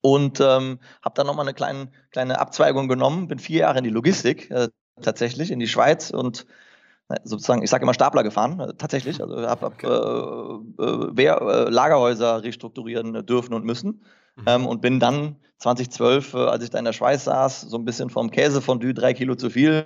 [0.00, 3.90] Und ähm, habe dann nochmal eine kleine, kleine Abzweigung genommen, bin vier Jahre in die
[3.90, 4.68] Logistik äh,
[5.02, 6.46] tatsächlich, in die Schweiz und
[7.24, 9.22] sozusagen, ich sage immer Stapler gefahren, äh, tatsächlich.
[9.22, 14.02] Also habe hab, äh, äh, Lagerhäuser restrukturieren dürfen und müssen.
[14.38, 14.44] Mhm.
[14.46, 17.84] Ähm, und bin dann 2012, äh, als ich da in der Schweiz saß, so ein
[17.84, 19.84] bisschen vom Käsefondue, drei Kilo zu viel,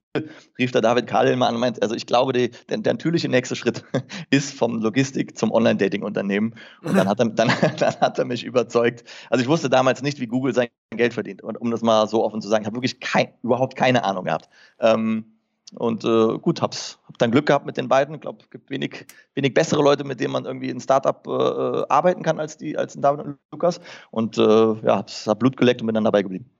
[0.59, 3.57] rief der David Kahlmann an und meint, also ich glaube, die, der, der, natürliche nächste
[3.57, 3.83] Schritt
[4.31, 6.55] ist vom Logistik zum Online-Dating-Unternehmen.
[6.83, 9.05] Und dann hat, er, dann, dann hat er mich überzeugt.
[9.31, 11.43] Also ich wusste damals nicht, wie Google sein Geld verdient.
[11.43, 14.25] Und um das mal so offen zu sagen, ich habe wirklich kein, überhaupt keine Ahnung
[14.25, 14.51] gehabt.
[14.79, 15.32] Ähm,
[15.75, 18.15] und äh, gut, hab's, hab dann Glück gehabt mit den beiden.
[18.15, 21.85] Ich glaube, es gibt wenig, wenig bessere Leute, mit denen man irgendwie in Startup äh,
[21.89, 23.81] arbeiten kann als die, als David und Lukas.
[24.11, 26.51] Und äh, ja, hab's, hab Blut geleckt und bin dann dabei geblieben.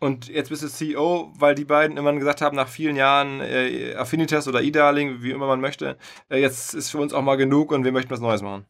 [0.00, 3.94] Und jetzt bist du CEO, weil die beiden immer gesagt haben, nach vielen Jahren äh,
[3.94, 5.98] Affinitas oder E-Darling, wie immer man möchte,
[6.30, 8.64] äh, jetzt ist für uns auch mal genug und wir möchten was Neues machen.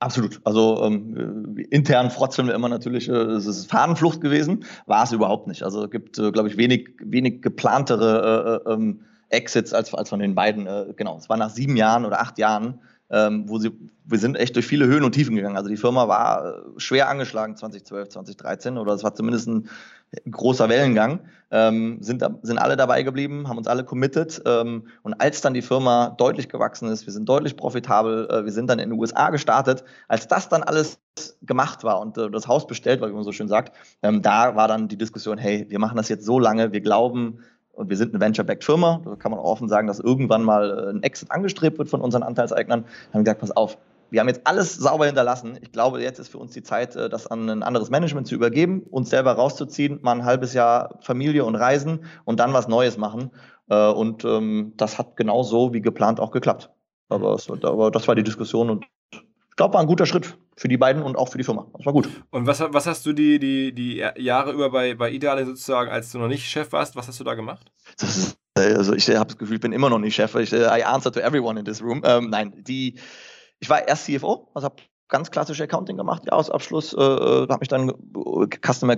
[0.00, 0.42] Absolut.
[0.44, 5.46] Also ähm, intern frotzeln wir immer natürlich, äh, es ist Fahnenflucht gewesen, war es überhaupt
[5.46, 5.62] nicht.
[5.62, 9.00] Also es gibt, äh, glaube ich, wenig, wenig geplantere äh, äh ähm,
[9.34, 10.66] Exits als, als von den beiden.
[10.66, 13.70] Äh, genau, es war nach sieben Jahren oder acht Jahren, ähm, wo sie,
[14.04, 15.56] wir sind echt durch viele Höhen und Tiefen gegangen.
[15.56, 19.68] Also die Firma war äh, schwer angeschlagen 2012, 2013 oder es war zumindest ein
[20.30, 21.20] großer Wellengang.
[21.50, 24.42] Ähm, sind, sind alle dabei geblieben, haben uns alle committed.
[24.46, 28.52] Ähm, und als dann die Firma deutlich gewachsen ist, wir sind deutlich profitabel, äh, wir
[28.52, 30.98] sind dann in den USA gestartet, als das dann alles
[31.42, 34.56] gemacht war und äh, das Haus bestellt war, wie man so schön sagt, ähm, da
[34.56, 37.38] war dann die Diskussion, hey, wir machen das jetzt so lange, wir glauben,
[37.76, 40.70] und wir sind eine Venture-backed Firma, da kann man auch offen sagen, dass irgendwann mal
[40.70, 42.84] äh, ein Exit angestrebt wird von unseren Anteilseignern.
[43.12, 43.78] Haben gesagt, pass auf,
[44.10, 45.58] wir haben jetzt alles sauber hinterlassen.
[45.60, 48.34] Ich glaube, jetzt ist für uns die Zeit, äh, das an ein anderes Management zu
[48.34, 52.96] übergeben, uns selber rauszuziehen, mal ein halbes Jahr Familie und Reisen und dann was Neues
[52.96, 53.30] machen.
[53.68, 56.70] Äh, und ähm, das hat genau so wie geplant auch geklappt.
[57.08, 57.36] Aber,
[57.90, 61.16] das war die Diskussion und ich glaube, war ein guter Schritt für die beiden und
[61.16, 61.66] auch für die Firma.
[61.76, 62.08] Das war gut.
[62.30, 66.12] Und was, was hast du die, die, die Jahre über bei, bei Ideale sozusagen, als
[66.12, 67.72] du noch nicht Chef warst, was hast du da gemacht?
[68.00, 70.34] Ist, also ich habe das Gefühl, ich bin immer noch nicht Chef.
[70.36, 72.02] Ich, I answer to everyone in this room.
[72.04, 72.98] Ähm, nein, die,
[73.58, 74.76] ich war erst CFO, also habe
[75.08, 77.92] ganz klassisch Accounting gemacht, Jahresabschluss, äh, äh habe mich dann
[78.64, 78.96] Customer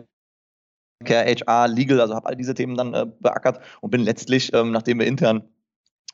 [1.04, 4.72] Care, HR, Legal, also habe all diese Themen dann äh, beackert und bin letztlich, ähm,
[4.72, 5.44] nachdem wir intern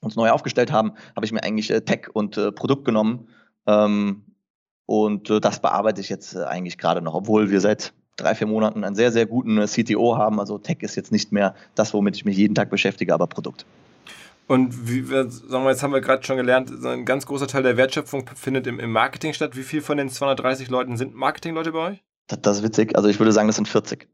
[0.00, 3.28] uns neu aufgestellt haben, habe ich mir eigentlich äh, Tech und äh, Produkt genommen
[3.66, 4.24] ähm,
[4.92, 8.46] und äh, das bearbeite ich jetzt äh, eigentlich gerade noch, obwohl wir seit drei, vier
[8.46, 10.38] Monaten einen sehr, sehr guten äh, CTO haben.
[10.38, 13.64] Also Tech ist jetzt nicht mehr das, womit ich mich jeden Tag beschäftige, aber Produkt.
[14.48, 17.78] Und wie, sagen wir, jetzt haben wir gerade schon gelernt, ein ganz großer Teil der
[17.78, 19.56] Wertschöpfung findet im, im, Marketing statt.
[19.56, 22.04] Wie viel von den 230 Leuten sind Marketingleute bei euch?
[22.26, 22.94] Das, das, ist witzig.
[22.94, 24.06] Also ich würde sagen, das sind 40.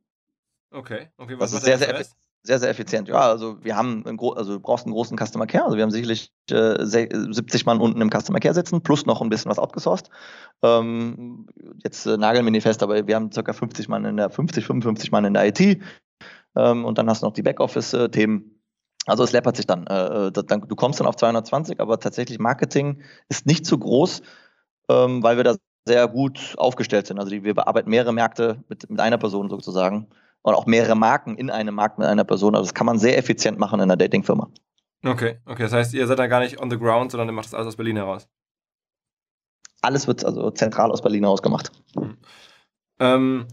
[0.71, 1.35] Okay, okay.
[1.39, 2.05] Was das ist sehr, sehr,
[2.49, 3.09] sehr, sehr effizient.
[3.09, 5.65] Ja, also wir haben, also du brauchst einen großen Customer Care.
[5.65, 9.29] Also wir haben sicherlich äh, 70 Mann unten im Customer Care sitzen, plus noch ein
[9.29, 10.09] bisschen was outgesourced.
[10.63, 11.47] Ähm,
[11.85, 13.53] jetzt äh, nageln wir nicht fest, aber wir haben ca.
[13.53, 15.83] 50 Mann in der, 50, 55 Mann in der IT.
[16.57, 18.63] Ähm, und dann hast du noch die Backoffice-Themen.
[19.05, 19.87] Also es läppert sich dann.
[19.87, 20.63] Äh, äh dann.
[20.63, 24.23] Du kommst dann auf 220, aber tatsächlich Marketing ist nicht zu groß,
[24.89, 25.57] ähm, weil wir da
[25.87, 27.19] sehr gut aufgestellt sind.
[27.19, 30.09] Also die, wir bearbeiten mehrere Märkte mit, mit einer Person sozusagen
[30.49, 32.55] und auch mehrere Marken in einem Markt mit einer Person.
[32.55, 34.51] Also das kann man sehr effizient machen in einer Datingfirma.
[35.05, 35.63] Okay, okay.
[35.63, 37.69] Das heißt, ihr seid da gar nicht on the ground, sondern ihr macht das alles
[37.69, 38.29] aus Berlin heraus.
[39.81, 41.71] Alles wird also zentral aus Berlin heraus gemacht.
[41.95, 42.17] Hm.
[42.99, 43.47] Ähm,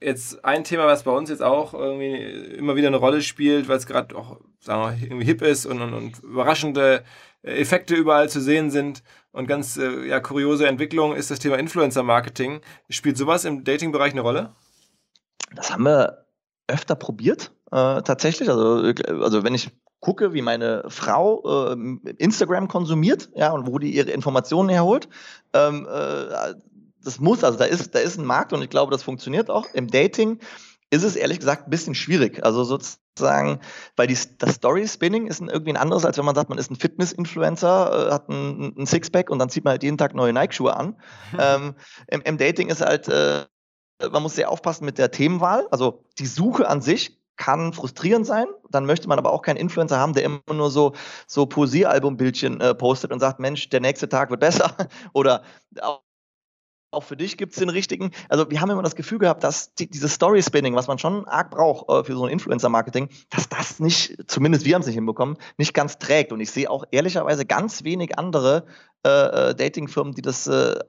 [0.00, 2.16] jetzt ein Thema, was bei uns jetzt auch irgendwie
[2.56, 5.82] immer wieder eine Rolle spielt, weil es gerade auch, sagen wir, irgendwie hip ist und,
[5.82, 7.04] und, und, überraschende
[7.42, 12.60] Effekte überall zu sehen sind und ganz äh, ja, kuriose Entwicklungen, ist das Thema Influencer-Marketing.
[12.88, 14.54] Spielt sowas im Dating-Bereich eine Rolle?
[15.54, 16.26] Das haben wir
[16.68, 18.48] öfter probiert, äh, tatsächlich.
[18.48, 21.76] Also, also wenn ich gucke, wie meine Frau äh,
[22.18, 25.08] Instagram konsumiert, ja, und wo die ihre Informationen herholt,
[25.52, 26.54] ähm, äh,
[27.02, 29.66] das muss, also da ist, da ist ein Markt und ich glaube, das funktioniert auch.
[29.72, 30.38] Im Dating
[30.90, 32.44] ist es ehrlich gesagt ein bisschen schwierig.
[32.44, 33.60] Also sozusagen,
[33.96, 36.76] weil die, das Story-Spinning ist irgendwie ein anderes, als wenn man sagt, man ist ein
[36.76, 40.76] Fitness-Influencer, äh, hat ein, ein Sixpack und dann zieht man halt jeden Tag neue Nike-Schuhe
[40.76, 40.96] an.
[41.38, 41.74] ähm,
[42.08, 43.44] im, im, Dating ist halt, äh,
[44.10, 45.66] man muss sehr aufpassen mit der Themenwahl.
[45.70, 48.46] Also die Suche an sich kann frustrierend sein.
[48.70, 50.92] Dann möchte man aber auch keinen Influencer haben, der immer nur so,
[51.26, 54.76] so Poesiealbumbildchen äh, postet und sagt, Mensch, der nächste Tag wird besser.
[55.12, 55.42] Oder
[55.80, 56.02] auch
[56.92, 58.10] auch für dich gibt es den richtigen.
[58.28, 61.50] Also wir haben immer das Gefühl gehabt, dass die, dieses Story-Spinning, was man schon arg
[61.50, 65.36] braucht äh, für so ein Influencer-Marketing, dass das nicht, zumindest wir haben es nicht hinbekommen,
[65.56, 66.32] nicht ganz trägt.
[66.32, 68.66] Und ich sehe auch ehrlicherweise ganz wenig andere
[69.06, 69.08] äh,
[69.50, 70.80] äh Dating-Firmen, die das äh,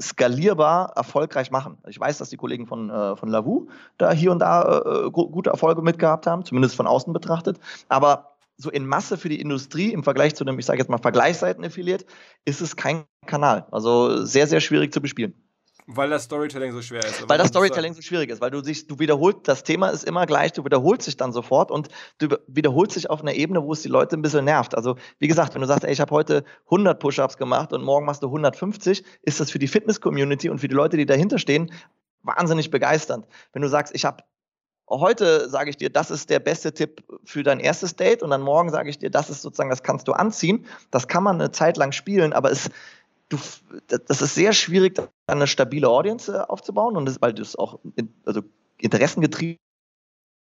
[0.00, 1.78] skalierbar erfolgreich machen.
[1.88, 5.50] Ich weiß, dass die Kollegen von, äh, von Lavu da hier und da äh, gute
[5.50, 7.58] Erfolge mitgehabt haben, zumindest von außen betrachtet.
[7.88, 10.98] Aber so in Masse für die Industrie im Vergleich zu einem, ich sage jetzt mal,
[10.98, 12.06] Vergleichsseiten-Affiliate,
[12.44, 13.66] ist es kein Kanal.
[13.70, 15.34] Also sehr, sehr schwierig zu bespielen.
[15.88, 17.28] Weil das Storytelling so schwer ist.
[17.28, 20.26] Weil das Storytelling so schwierig ist, weil du sich, du wiederholst, das Thema ist immer
[20.26, 23.82] gleich, du wiederholst dich dann sofort und du wiederholst dich auf einer Ebene, wo es
[23.82, 24.74] die Leute ein bisschen nervt.
[24.74, 28.04] Also, wie gesagt, wenn du sagst, ey, ich habe heute 100 Push-Ups gemacht und morgen
[28.04, 31.72] machst du 150, ist das für die Fitness-Community und für die Leute, die dahinter stehen,
[32.22, 33.26] wahnsinnig begeisternd.
[33.52, 34.24] Wenn du sagst, ich habe
[34.88, 38.42] heute sage ich dir, das ist der beste Tipp für dein erstes Date und dann
[38.42, 40.66] morgen sage ich dir, das ist sozusagen, das kannst du anziehen.
[40.90, 42.70] Das kann man eine Zeit lang spielen, aber es,
[43.28, 43.38] du,
[43.88, 47.78] das ist sehr schwierig, eine stabile Audience äh, aufzubauen und das, weil du es auch
[47.96, 48.42] in, also
[48.78, 49.58] interessengetrieben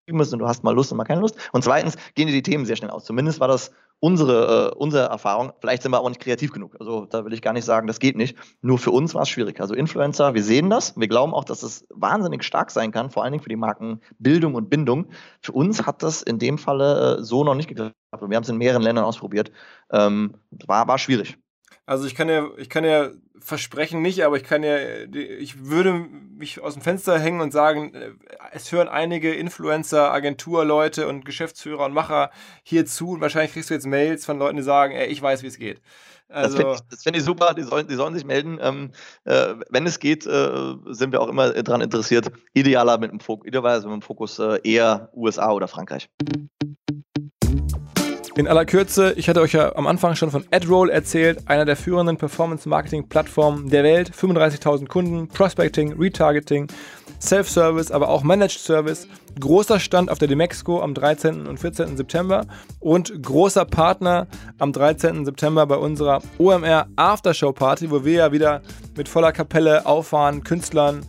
[0.08, 1.36] ist und du hast mal Lust und mal keine Lust.
[1.52, 3.06] Und zweitens gehen dir die Themen sehr schnell aus.
[3.06, 5.54] Zumindest war das unsere, äh, unsere Erfahrung.
[5.60, 6.76] Vielleicht sind wir auch nicht kreativ genug.
[6.80, 8.38] Also da will ich gar nicht sagen, das geht nicht.
[8.62, 9.60] Nur für uns war es schwierig.
[9.60, 10.96] Also Influencer, wir sehen das.
[10.98, 14.02] Wir glauben auch, dass es wahnsinnig stark sein kann, vor allen Dingen für die Marken
[14.20, 15.08] Bildung und Bindung.
[15.42, 17.96] Für uns hat das in dem Falle äh, so noch nicht geklappt.
[18.12, 19.52] Wir haben es in mehreren Ländern ausprobiert.
[19.92, 21.38] Ähm, war, war schwierig.
[21.86, 24.78] Also ich kann ja, ich kann ja versprechen nicht, aber ich kann ja,
[25.14, 28.12] ich würde mich aus dem Fenster hängen und sagen, äh,
[28.52, 32.32] es hören einige Influencer, Agenturleute und Geschäftsführer und Macher
[32.64, 35.44] hier zu und wahrscheinlich kriegst du jetzt Mails von Leuten, die sagen, ey, ich weiß,
[35.44, 35.82] wie es geht.
[36.28, 38.58] Also, das finde ich, find ich, super, die sollen, die sollen sich melden.
[38.60, 38.92] Ähm,
[39.26, 43.48] äh, wenn es geht, äh, sind wir auch immer daran interessiert, idealer mit dem Fokus,
[43.48, 46.10] idealerweise mit dem Fokus äh, eher USA oder Frankreich.
[48.38, 51.78] In aller Kürze, ich hatte euch ja am Anfang schon von AdRoll erzählt, einer der
[51.78, 54.12] führenden Performance-Marketing-Plattformen der Welt.
[54.12, 56.68] 35.000 Kunden, Prospecting, Retargeting,
[57.22, 59.08] Self-Service, aber auch Managed Service.
[59.40, 61.48] Großer Stand auf der Demexco am 13.
[61.48, 61.96] und 14.
[61.96, 62.46] September
[62.82, 65.24] und großer Partner am 13.
[65.24, 68.62] September bei unserer OMR Aftershow Party, wo wir ja wieder
[68.98, 71.06] mit voller Kapelle auffahren, Künstlern,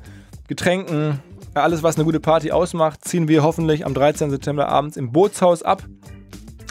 [0.46, 1.18] Getränken,
[1.54, 4.30] alles was eine gute Party ausmacht, ziehen wir hoffentlich am 13.
[4.30, 5.82] September abends im Bootshaus ab.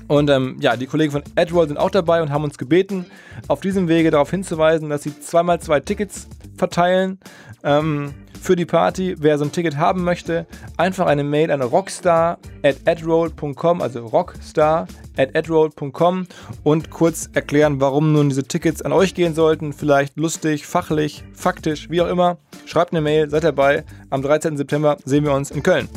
[0.07, 3.05] Und ähm, ja, die Kollegen von AdRoll sind auch dabei und haben uns gebeten,
[3.47, 7.19] auf diesem Wege darauf hinzuweisen, dass sie zweimal zwei Tickets verteilen
[7.63, 9.15] ähm, für die Party.
[9.17, 10.45] Wer so ein Ticket haben möchte,
[10.77, 14.87] einfach eine Mail an rockstar at adroll.com, also rockstar
[15.17, 16.27] at adroll.com
[16.63, 19.73] und kurz erklären, warum nun diese Tickets an euch gehen sollten.
[19.73, 22.37] Vielleicht lustig, fachlich, faktisch, wie auch immer.
[22.65, 23.83] Schreibt eine Mail, seid dabei.
[24.09, 24.57] Am 13.
[24.57, 25.89] September sehen wir uns in Köln.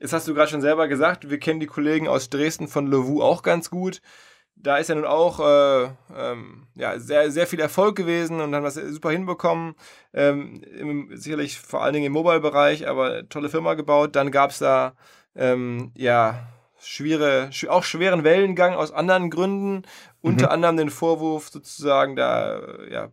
[0.00, 3.20] Jetzt hast du gerade schon selber gesagt, wir kennen die Kollegen aus Dresden von Levu
[3.20, 4.00] auch ganz gut.
[4.54, 8.64] Da ist ja nun auch äh, ähm, ja, sehr, sehr viel Erfolg gewesen und haben
[8.64, 9.74] das super hinbekommen.
[10.12, 14.16] Ähm, im, sicherlich vor allen Dingen im Mobile-Bereich, aber tolle Firma gebaut.
[14.16, 14.94] Dann gab es da
[15.36, 16.48] ähm, ja
[16.80, 19.82] schwere, auch schweren Wellengang aus anderen Gründen.
[20.20, 20.52] Unter mhm.
[20.52, 23.10] anderem den Vorwurf sozusagen da ja,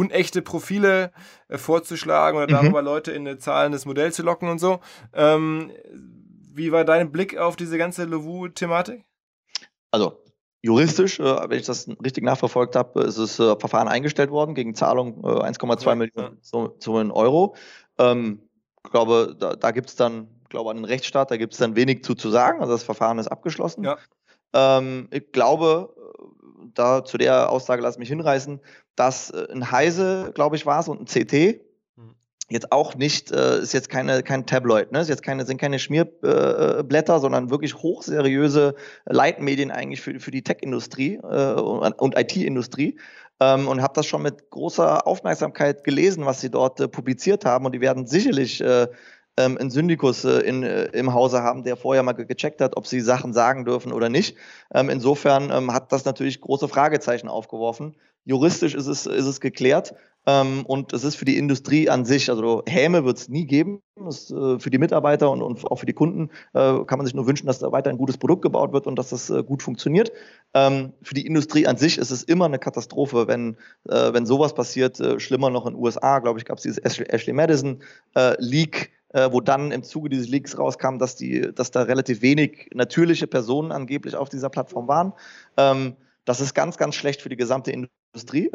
[0.00, 1.12] unechte Profile
[1.48, 2.62] äh, vorzuschlagen oder mhm.
[2.62, 4.80] darüber Leute in eine zahlendes Modell zu locken und so.
[5.12, 5.70] Ähm,
[6.54, 9.04] wie war dein Blick auf diese ganze Lovu-Thematik?
[9.90, 10.24] Also
[10.62, 14.74] juristisch, äh, wenn ich das richtig nachverfolgt habe, ist das äh, Verfahren eingestellt worden gegen
[14.74, 16.70] Zahlung 1,2 ja, Millionen ja.
[16.78, 17.54] zu, Euro.
[17.98, 18.48] Ähm,
[18.82, 21.76] ich glaube, da, da gibt es dann, glaube an den Rechtsstaat, da gibt es dann
[21.76, 22.60] wenig zu, zu sagen.
[22.60, 23.84] Also das Verfahren ist abgeschlossen.
[23.84, 23.98] Ja.
[24.54, 25.94] Ähm, ich glaube,
[26.74, 28.60] da zu der Aussage lass mich hinreißen,
[28.96, 31.60] dass äh, ein Heise, glaube ich, war es und ein CT
[31.96, 32.14] hm.
[32.48, 35.00] jetzt auch nicht, äh, ist jetzt keine, kein Tabloid, ne?
[35.00, 38.74] ist jetzt keine, sind keine Schmierblätter, äh, sondern wirklich hochseriöse
[39.06, 42.98] Leitmedien eigentlich für, für die Tech-Industrie äh, und, und IT-Industrie.
[43.42, 47.64] Ähm, und habe das schon mit großer Aufmerksamkeit gelesen, was sie dort äh, publiziert haben.
[47.64, 48.86] Und die werden sicherlich äh,
[49.44, 52.86] ähm, einen Syndikus äh, in, äh, im Hause haben, der vorher mal gecheckt hat, ob
[52.86, 54.36] sie Sachen sagen dürfen oder nicht.
[54.74, 57.96] Ähm, insofern ähm, hat das natürlich große Fragezeichen aufgeworfen.
[58.24, 59.94] Juristisch ist es, ist es geklärt.
[60.26, 63.80] Ähm, und es ist für die Industrie an sich, also Häme wird es nie geben.
[63.96, 67.14] Das, äh, für die Mitarbeiter und, und, auch für die Kunden äh, kann man sich
[67.14, 69.62] nur wünschen, dass da weiter ein gutes Produkt gebaut wird und dass das äh, gut
[69.62, 70.12] funktioniert.
[70.52, 73.56] Ähm, für die Industrie an sich ist es immer eine Katastrophe, wenn,
[73.88, 75.00] äh, wenn sowas passiert.
[75.00, 77.82] Äh, schlimmer noch in den USA, glaube ich, gab es dieses Ashley, Ashley Madison
[78.14, 78.34] äh,
[79.12, 83.72] wo dann im Zuge dieses Leaks rauskam, dass, die, dass da relativ wenig natürliche Personen
[83.72, 85.12] angeblich auf dieser Plattform waren.
[85.56, 88.50] Ähm, das ist ganz, ganz schlecht für die gesamte Industrie.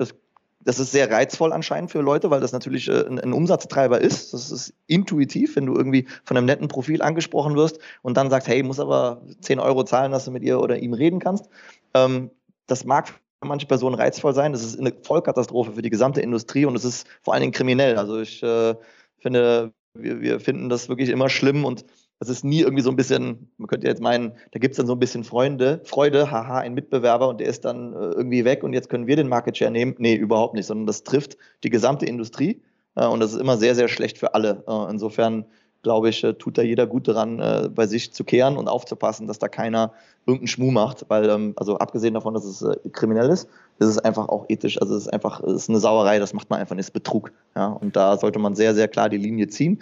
[0.62, 4.34] Das ist sehr reizvoll anscheinend für Leute, weil das natürlich äh, ein, ein, Umsatztreiber ist.
[4.34, 8.48] Das ist intuitiv, wenn du irgendwie von einem netten Profil angesprochen wirst und dann sagst,
[8.48, 11.50] hey, muss aber 10 Euro zahlen, dass du mit ihr oder ihm reden kannst.
[11.94, 12.32] Ähm,
[12.66, 13.16] das mag für
[13.48, 14.54] manche Personen reizvoll sein.
[14.54, 17.98] Das ist eine Vollkatastrophe für die gesamte Industrie und es ist vor allen Dingen kriminell.
[17.98, 18.74] Also ich äh,
[19.20, 21.86] finde, wir, wir finden das wirklich immer schlimm und
[22.20, 24.88] das ist nie irgendwie so ein bisschen, man könnte jetzt meinen, da gibt es dann
[24.88, 28.64] so ein bisschen Freunde, Freude, haha, ein Mitbewerber und der ist dann äh, irgendwie weg
[28.64, 29.96] und jetzt können wir den Market Share nehmen.
[29.98, 32.62] Nee, überhaupt nicht, sondern das trifft die gesamte Industrie
[32.96, 34.64] äh, und das ist immer sehr, sehr schlecht für alle.
[34.68, 35.46] Äh, insofern
[35.86, 39.28] glaube ich, äh, tut da jeder gut daran, äh, bei sich zu kehren und aufzupassen,
[39.28, 39.94] dass da keiner
[40.26, 44.00] irgendeinen Schmuh macht, weil, ähm, also abgesehen davon, dass es äh, kriminell ist, ist es
[44.00, 46.76] einfach auch ethisch, also es ist einfach, es ist eine Sauerei, das macht man einfach
[46.76, 47.32] nicht, ist Betrug.
[47.56, 49.80] Ja, und da sollte man sehr, sehr klar die Linie ziehen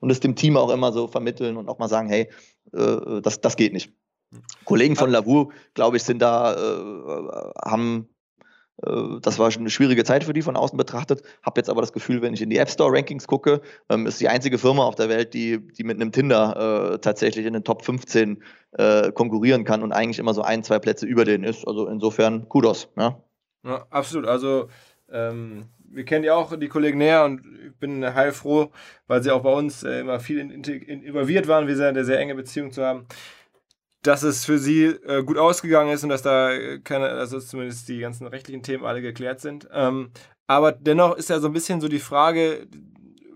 [0.00, 2.28] und es dem Team auch immer so vermitteln und auch mal sagen, hey,
[2.72, 3.92] das, das geht nicht.
[4.66, 6.54] Kollegen von Lavur, glaube ich, sind da,
[7.64, 8.08] haben,
[8.78, 11.94] das war schon eine schwierige Zeit für die von außen betrachtet, habe jetzt aber das
[11.94, 14.94] Gefühl, wenn ich in die App Store Rankings gucke, ähm, ist die einzige Firma auf
[14.94, 19.64] der Welt, die, die mit einem Tinder äh, tatsächlich in den Top 15 äh, konkurrieren
[19.64, 21.66] kann und eigentlich immer so ein, zwei Plätze über denen ist.
[21.66, 22.88] Also insofern Kudos.
[22.96, 23.22] Ja,
[23.64, 24.26] ja absolut.
[24.26, 24.68] Also
[25.10, 28.70] ähm, wir kennen ja auch die Kollegen näher und ich bin heilfroh,
[29.06, 32.04] weil sie auch bei uns äh, immer viel in, in, involviert waren, wir sind eine
[32.04, 33.06] sehr enge Beziehung zu haben,
[34.02, 36.50] dass es für sie äh, gut ausgegangen ist und dass da
[36.84, 39.68] keine, also zumindest die ganzen rechtlichen Themen alle geklärt sind.
[39.72, 40.10] Ähm,
[40.46, 42.68] aber dennoch ist ja so ein bisschen so die Frage,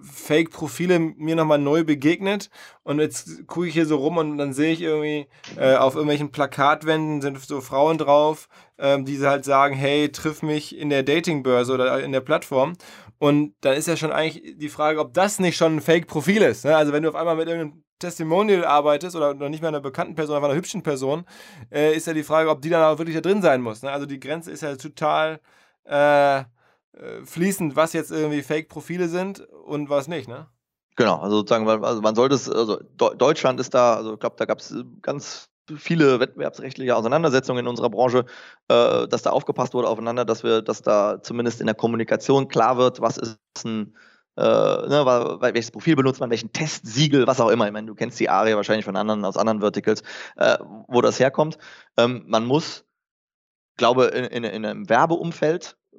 [0.02, 2.50] Fake-Profile mir nochmal neu begegnet
[2.82, 6.30] und jetzt gucke ich hier so rum und dann sehe ich irgendwie äh, auf irgendwelchen
[6.30, 11.74] Plakatwänden sind so Frauen drauf, ähm, die halt sagen, hey, triff mich in der Datingbörse
[11.74, 12.74] oder in der Plattform
[13.20, 16.64] und dann ist ja schon eigentlich die Frage, ob das nicht schon ein Fake-Profil ist.
[16.64, 16.74] Ne?
[16.74, 20.14] Also wenn du auf einmal mit irgendeinem Testimonial arbeitest oder noch nicht mehr einer bekannten
[20.14, 21.26] Person, aber einer hübschen Person,
[21.70, 23.82] äh, ist ja die Frage, ob die dann auch wirklich da drin sein muss.
[23.82, 23.90] Ne?
[23.90, 25.38] Also die Grenze ist ja total
[25.84, 26.44] äh, äh,
[27.22, 30.48] fließend, was jetzt irgendwie Fake-Profile sind und was nicht, ne?
[30.96, 34.46] Genau, also sozusagen, also man sollte es, also Deutschland ist da, also ich glaube, da
[34.46, 38.24] gab es ganz viele wettbewerbsrechtliche Auseinandersetzungen in unserer Branche,
[38.68, 42.76] äh, dass da aufgepasst wurde aufeinander, dass wir, dass da zumindest in der Kommunikation klar
[42.76, 43.94] wird, was ist ein
[44.36, 47.66] äh, ne, welches Profil benutzt man, welchen Testsiegel, was auch immer.
[47.66, 50.02] Ich meine, du kennst die ARIA wahrscheinlich von anderen, aus anderen Verticals,
[50.36, 50.56] äh,
[50.88, 51.58] wo das herkommt.
[51.96, 52.84] Ähm, man muss,
[53.76, 55.96] glaube in, in, in einem Werbeumfeld äh,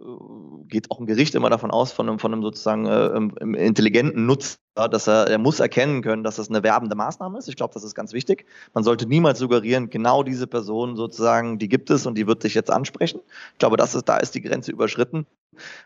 [0.71, 4.57] geht auch ein Gericht immer davon aus, von einem, von einem sozusagen äh, intelligenten Nutzer,
[4.89, 7.47] dass er, er muss erkennen können, dass das eine werbende Maßnahme ist.
[7.47, 8.45] Ich glaube, das ist ganz wichtig.
[8.73, 12.55] Man sollte niemals suggerieren, genau diese Person sozusagen, die gibt es und die wird dich
[12.55, 13.21] jetzt ansprechen.
[13.53, 15.27] Ich glaube, das ist, da ist die Grenze überschritten.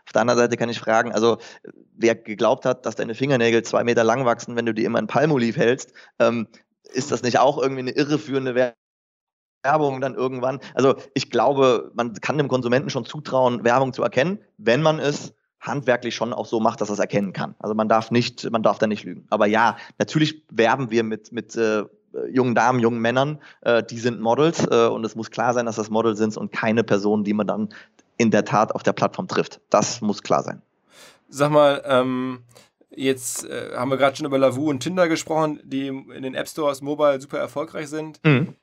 [0.06, 1.38] Auf der anderen Seite kann ich fragen, also
[1.96, 5.08] wer geglaubt hat, dass deine Fingernägel zwei Meter lang wachsen, wenn du die immer in
[5.08, 6.46] Palmolive hältst, ähm,
[6.94, 8.54] ist das nicht auch irgendwie eine irreführende
[9.66, 10.00] Werbung?
[10.00, 10.60] Dann irgendwann.
[10.74, 15.34] Also ich glaube, man kann dem Konsumenten schon zutrauen, Werbung zu erkennen, wenn man es
[15.60, 17.54] handwerklich schon auch so macht, dass er es erkennen kann.
[17.58, 19.26] Also man darf nicht, man darf da nicht lügen.
[19.30, 21.84] Aber ja, natürlich werben wir mit, mit äh,
[22.30, 25.76] jungen Damen, jungen Männern, äh, die sind Models äh, und es muss klar sein, dass
[25.76, 27.68] das Models sind und keine Personen, die man dann
[28.16, 29.60] in der Tat auf der Plattform trifft.
[29.70, 30.62] Das muss klar sein.
[31.28, 32.44] Sag mal, ähm,
[32.90, 36.48] jetzt äh, haben wir gerade schon über Lavu und Tinder gesprochen, die in den App
[36.48, 38.20] Stores mobile super erfolgreich sind.
[38.24, 38.54] Mhm.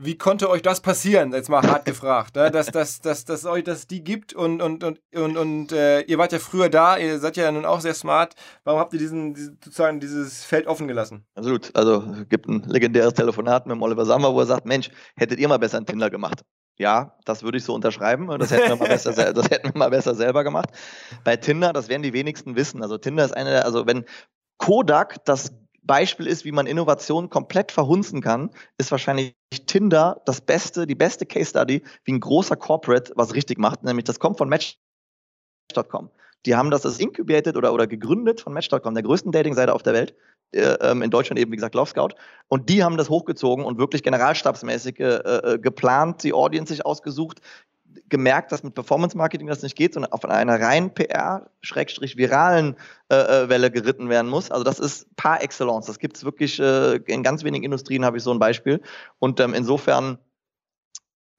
[0.00, 1.32] Wie konnte euch das passieren?
[1.32, 2.50] Jetzt mal hart gefragt, ne?
[2.50, 6.18] dass, dass, dass, dass euch das die gibt und, und, und, und, und äh, ihr
[6.18, 8.34] wart ja früher da, ihr seid ja nun auch sehr smart.
[8.62, 11.26] Warum habt ihr diesen, diesen sozusagen dieses Feld offen gelassen?
[11.34, 11.74] Absolut.
[11.74, 15.48] Also gibt ein legendäres Telefonat mit dem Oliver Sammer, wo er sagt, Mensch, hättet ihr
[15.48, 16.42] mal besser einen Tinder gemacht?
[16.78, 18.28] Ja, das würde ich so unterschreiben.
[18.38, 20.70] Das hätten, wir mal besser, das hätten wir mal besser selber gemacht.
[21.24, 22.82] Bei Tinder, das werden die wenigsten wissen.
[22.82, 24.04] Also Tinder ist eine, also wenn
[24.58, 25.52] Kodak das
[25.88, 29.34] Beispiel ist, wie man Innovation komplett verhunzen kann, ist wahrscheinlich
[29.66, 33.82] Tinder das beste, die beste Case Study, wie ein großer Corporate was richtig macht.
[33.82, 36.10] Nämlich das kommt von Match.com.
[36.46, 39.94] Die haben das als incubated oder, oder gegründet von Match.com, der größten Dating-Seite auf der
[39.94, 40.14] Welt.
[40.52, 42.14] Äh, ähm, in Deutschland eben, wie gesagt, Love Scout.
[42.48, 47.40] Und die haben das hochgezogen und wirklich generalstabsmäßig äh, äh, geplant, die Audience sich ausgesucht,
[48.08, 52.76] gemerkt, dass mit Performance Marketing das nicht geht, sondern auf einer rein PR-viralen
[53.10, 54.50] äh, äh, Welle geritten werden muss.
[54.50, 55.86] Also das ist par excellence.
[55.86, 58.80] Das gibt es wirklich äh, in ganz wenigen Industrien, habe ich so ein Beispiel.
[59.18, 60.18] Und ähm, insofern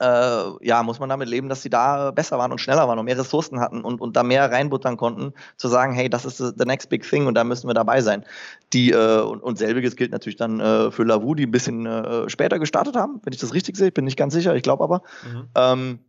[0.01, 3.05] äh, ja, muss man damit leben, dass sie da besser waren und schneller waren und
[3.05, 6.65] mehr Ressourcen hatten und, und da mehr reinbuttern konnten, zu sagen, hey, das ist the
[6.65, 8.25] next big thing und da müssen wir dabei sein.
[8.71, 12.29] Die, äh, und, und selbiges gilt natürlich dann äh, für Lavu, die ein bisschen äh,
[12.29, 15.01] später gestartet haben, wenn ich das richtig sehe, bin nicht ganz sicher, ich glaube aber.
[15.23, 15.47] Mhm.
[15.55, 15.99] Ähm,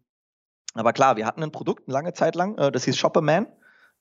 [0.75, 3.47] aber klar, wir hatten ein Produkt eine lange Zeit lang, äh, das hieß Shopperman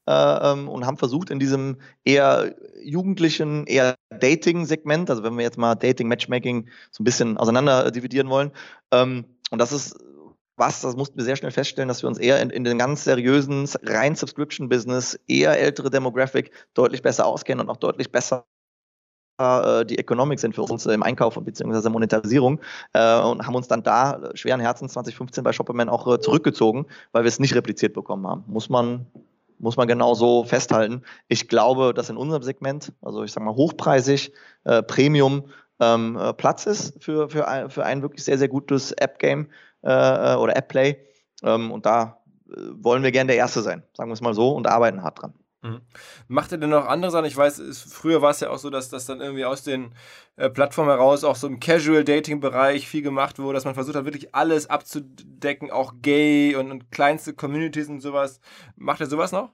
[0.08, 5.58] äh, ähm, und haben versucht, in diesem eher jugendlichen, eher Dating-Segment, also wenn wir jetzt
[5.58, 8.52] mal Dating, Matchmaking so ein bisschen auseinander dividieren wollen,
[8.92, 9.98] ähm, und das ist
[10.60, 13.06] was, das mussten wir sehr schnell feststellen, dass wir uns eher in, in den ganz
[13.06, 18.46] seriösen, rein Subscription-Business, eher ältere Demographic deutlich besser auskennen und auch deutlich besser
[19.40, 22.60] äh, die Economics sind für uns im Einkauf beziehungsweise Monetarisierung
[22.94, 27.24] äh, und haben uns dann da schweren Herzens 2015 bei Shopperman auch äh, zurückgezogen, weil
[27.24, 28.44] wir es nicht repliziert bekommen haben.
[28.48, 29.06] Muss man
[29.62, 31.04] muss man genau so festhalten.
[31.28, 34.32] Ich glaube, dass in unserem Segment, also ich sage mal hochpreisig,
[34.64, 35.44] äh, Premium,
[35.82, 39.48] ähm, äh, Platz ist für, für, ein, für ein wirklich sehr, sehr gutes App-Game
[39.82, 40.98] äh, oder App-Play.
[41.44, 44.52] Ähm, und da äh, wollen wir gerne der Erste sein, sagen wir es mal so,
[44.52, 45.34] und arbeiten hart dran.
[45.62, 45.82] Mhm.
[46.30, 47.26] Macht ihr denn noch andere Sachen?
[47.26, 49.94] Ich weiß, es, früher war es ja auch so, dass das dann irgendwie aus den
[50.38, 54.34] äh, Plattformen heraus auch so im Casual-Dating-Bereich viel gemacht wurde, dass man versucht hat, wirklich
[54.34, 58.40] alles abzudecken, auch gay und, und kleinste Communities und sowas.
[58.78, 59.52] Macht ihr sowas noch?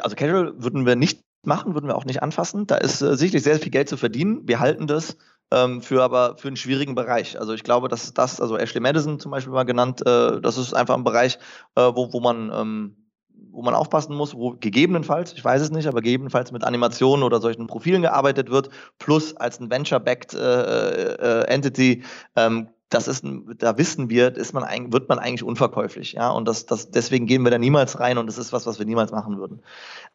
[0.00, 2.66] Also Casual würden wir nicht machen, würden wir auch nicht anfassen.
[2.68, 4.46] Da ist äh, sicherlich sehr, viel Geld zu verdienen.
[4.46, 5.16] Wir halten das
[5.50, 7.38] ähm, für aber für einen schwierigen Bereich.
[7.38, 10.72] Also ich glaube, dass das, also Ashley Madison zum Beispiel mal genannt, äh, das ist
[10.72, 11.38] einfach ein Bereich,
[11.74, 13.03] äh, wo, wo man ähm,
[13.54, 17.40] wo man aufpassen muss, wo gegebenenfalls, ich weiß es nicht, aber gegebenenfalls mit Animationen oder
[17.40, 22.02] solchen Profilen gearbeitet wird, plus als ein Venture-backed äh, äh, Entity
[22.36, 23.24] ähm, das ist,
[23.58, 27.42] da wissen wir, ist man, wird man eigentlich unverkäuflich, ja, und das, das, deswegen gehen
[27.42, 29.62] wir da niemals rein und das ist was, was wir niemals machen würden.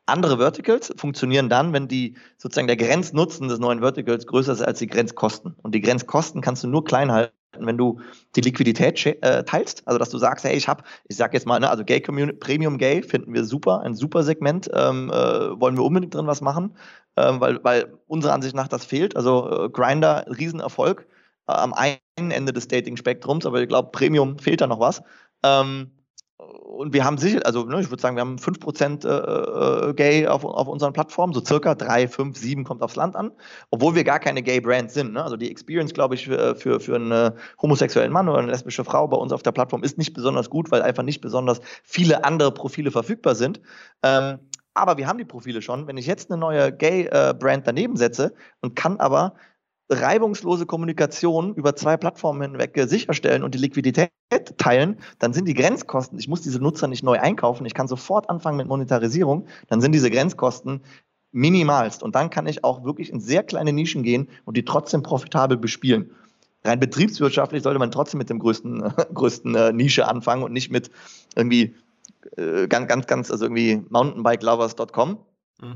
[0.05, 4.79] Andere Verticals funktionieren dann, wenn die sozusagen der Grenznutzen des neuen Verticals größer ist als
[4.79, 5.55] die Grenzkosten.
[5.61, 7.99] Und die Grenzkosten kannst du nur klein halten, wenn du
[8.35, 11.59] die Liquidität äh, teilst, also dass du sagst, hey, ich habe, ich sag jetzt mal,
[11.59, 15.75] ne, also Gay Community, Premium Gay finden wir super, ein super Segment, ähm, äh, wollen
[15.75, 16.75] wir unbedingt drin was machen,
[17.17, 19.15] ähm, weil, weil unserer Ansicht nach das fehlt.
[19.15, 21.07] Also äh, Grinder, Riesenerfolg
[21.47, 25.01] äh, am einen Ende des Dating-Spektrums, aber ich glaube, Premium fehlt da noch was.
[25.43, 25.91] Ähm,
[26.39, 30.25] und wir haben sicher, also ne, ich würde sagen, wir haben 5% äh, äh, Gay
[30.25, 33.31] auf, auf unseren Plattformen, so circa 3, 5, 7 kommt aufs Land an,
[33.71, 35.11] obwohl wir gar keine Gay-Brand sind.
[35.11, 35.21] Ne?
[35.21, 39.17] Also die Experience, glaube ich, für, für, einen homosexuellen Mann oder eine lesbische Frau bei
[39.17, 42.91] uns auf der Plattform ist nicht besonders gut, weil einfach nicht besonders viele andere Profile
[42.91, 43.59] verfügbar sind.
[44.01, 44.39] Ähm,
[44.73, 45.87] aber wir haben die Profile schon.
[45.87, 49.33] Wenn ich jetzt eine neue Gay-Brand äh, daneben setze und kann aber
[49.89, 54.11] reibungslose Kommunikation über zwei Plattformen hinweg äh, sicherstellen und die Liquidität
[54.57, 58.29] teilen, dann sind die Grenzkosten, ich muss diese Nutzer nicht neu einkaufen, ich kann sofort
[58.29, 60.81] anfangen mit Monetarisierung, dann sind diese Grenzkosten
[61.31, 62.03] minimalst.
[62.03, 65.57] Und dann kann ich auch wirklich in sehr kleine Nischen gehen und die trotzdem profitabel
[65.57, 66.11] bespielen.
[66.63, 68.81] Rein betriebswirtschaftlich sollte man trotzdem mit dem größten,
[69.13, 70.91] größten äh, Nische anfangen und nicht mit
[71.35, 71.75] irgendwie
[72.35, 75.17] äh, ganz, ganz, ganz, also irgendwie mountainbikelovers.com.
[75.61, 75.75] Mhm.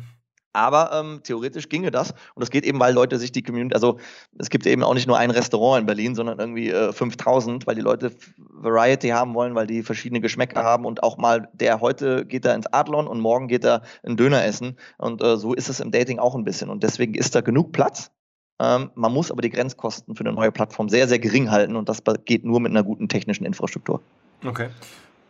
[0.53, 2.11] Aber ähm, theoretisch ginge das.
[2.11, 3.97] Und das geht eben, weil Leute sich die Community, also
[4.37, 7.75] es gibt eben auch nicht nur ein Restaurant in Berlin, sondern irgendwie äh, 5000, weil
[7.75, 12.25] die Leute Variety haben wollen, weil die verschiedene Geschmäcker haben und auch mal der heute
[12.25, 14.77] geht er ins Adlon und morgen geht er einen Döner essen.
[14.97, 16.69] Und äh, so ist es im Dating auch ein bisschen.
[16.69, 18.11] Und deswegen ist da genug Platz.
[18.59, 21.89] Ähm, man muss aber die Grenzkosten für eine neue Plattform sehr, sehr gering halten und
[21.89, 24.01] das geht nur mit einer guten technischen Infrastruktur.
[24.45, 24.69] Okay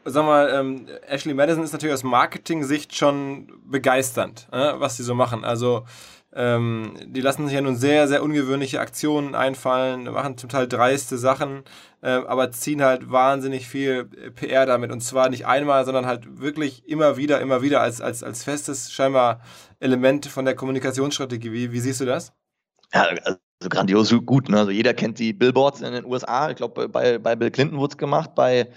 [0.06, 5.16] sag mal, ähm, Ashley Madison ist natürlich aus Marketing-Sicht schon begeisternd, äh, was sie so
[5.16, 5.44] machen.
[5.44, 5.86] Also,
[6.36, 11.18] ähm, die lassen sich ja nun sehr, sehr ungewöhnliche Aktionen einfallen, machen zum Teil dreiste
[11.18, 11.64] Sachen,
[12.02, 14.92] äh, aber ziehen halt wahnsinnig viel PR damit.
[14.92, 18.92] Und zwar nicht einmal, sondern halt wirklich immer wieder, immer wieder als, als, als festes
[18.92, 19.42] scheinbar
[19.80, 21.52] Element von der Kommunikationsstrategie.
[21.52, 22.34] Wie, wie siehst du das?
[22.94, 23.38] Ja, also
[23.70, 24.50] grandios gut.
[24.50, 24.58] Ne?
[24.58, 26.50] Also jeder kennt die Billboards in den USA.
[26.50, 28.70] Ich glaube, bei, bei Bill Clinton wurde es gemacht, bei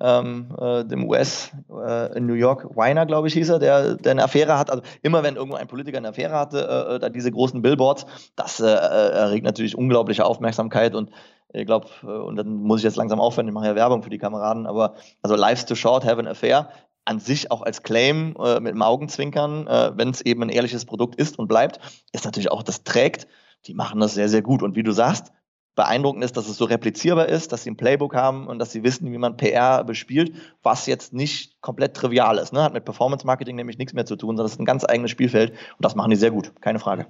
[0.00, 4.12] ähm, äh, dem US äh, in New York, Weiner, glaube ich, hieß er, der, der
[4.12, 4.70] eine Affäre hat.
[4.70, 8.06] Also immer wenn irgendwo ein Politiker eine Affäre hatte, äh, äh da diese großen Billboards,
[8.36, 11.10] das äh, erregt natürlich unglaubliche Aufmerksamkeit und
[11.56, 14.18] ich glaube, und dann muss ich jetzt langsam aufhören, ich mache ja Werbung für die
[14.18, 16.68] Kameraden, aber also Life's too short, have an affair,
[17.04, 20.84] an sich auch als Claim äh, mit dem Augenzwinkern, äh, wenn es eben ein ehrliches
[20.84, 21.80] Produkt ist und bleibt,
[22.12, 23.26] ist natürlich auch, das trägt.
[23.66, 24.62] Die machen das sehr, sehr gut.
[24.62, 25.32] Und wie du sagst,
[25.74, 28.82] beeindruckend ist, dass es so replizierbar ist, dass sie ein Playbook haben und dass sie
[28.84, 32.52] wissen, wie man PR bespielt, was jetzt nicht komplett trivial ist.
[32.52, 32.62] Ne?
[32.62, 35.10] Hat mit Performance Marketing nämlich nichts mehr zu tun, sondern es ist ein ganz eigenes
[35.10, 37.06] Spielfeld und das machen die sehr gut, keine Frage.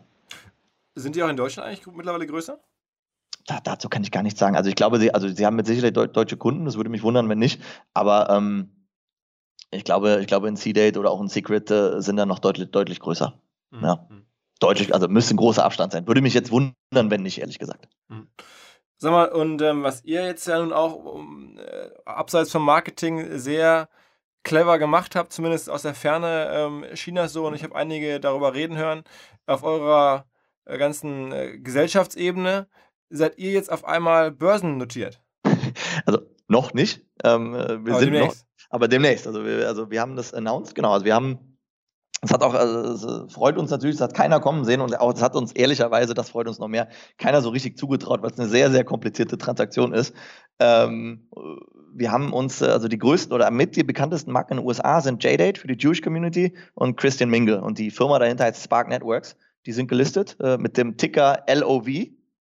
[0.94, 2.58] Sind die auch in Deutschland eigentlich mittlerweile größer?
[3.46, 4.56] da, dazu kann ich gar nichts sagen.
[4.56, 7.02] Also ich glaube, sie, also sie haben mit Sicherheit de deutsche Kunden, das würde mich
[7.02, 7.60] wundern, wenn nicht.
[7.92, 8.70] Aber ähm,
[9.70, 12.70] ich glaube, ich glaube, ein C-Date oder auch ein Secret äh, sind dann noch deutlich,
[12.70, 13.38] deutlich größer.
[13.70, 13.84] Mhm.
[13.84, 14.06] Ja.
[14.08, 14.26] Mhm.
[14.60, 16.06] Deutlich, also müsste ein großer Abstand sein.
[16.06, 17.88] Würde mich jetzt wundern, wenn nicht, ehrlich gesagt.
[18.08, 18.28] Mhm.
[19.04, 23.36] Sag mal, und ähm, was ihr jetzt ja nun auch um, äh, abseits vom Marketing
[23.38, 23.90] sehr
[24.44, 28.18] clever gemacht habt, zumindest aus der Ferne ähm, schien das so, und ich habe einige
[28.18, 29.04] darüber reden hören,
[29.44, 30.24] auf eurer
[30.64, 32.66] äh, ganzen äh, Gesellschaftsebene
[33.10, 35.20] seid ihr jetzt auf einmal börsennotiert.
[36.06, 37.04] Also noch nicht.
[37.24, 38.46] Ähm, äh, wir aber sind demnächst.
[38.46, 39.26] noch, aber demnächst.
[39.26, 40.94] Also wir, also wir haben das announced, genau.
[40.94, 41.53] Also wir haben
[42.24, 45.14] es hat auch, also es freut uns natürlich, es hat keiner kommen sehen und auch
[45.14, 48.38] es hat uns ehrlicherweise, das freut uns noch mehr, keiner so richtig zugetraut, weil es
[48.38, 50.14] eine sehr, sehr komplizierte Transaktion ist.
[50.58, 51.28] Ähm,
[51.94, 55.00] wir haben uns, äh, also die größten oder mit die bekanntesten Marken in den USA
[55.00, 57.60] sind JDate für die Jewish Community und Christian Mingle.
[57.60, 59.36] Und die Firma dahinter heißt Spark Networks.
[59.66, 61.86] Die sind gelistet äh, mit dem Ticker LOV,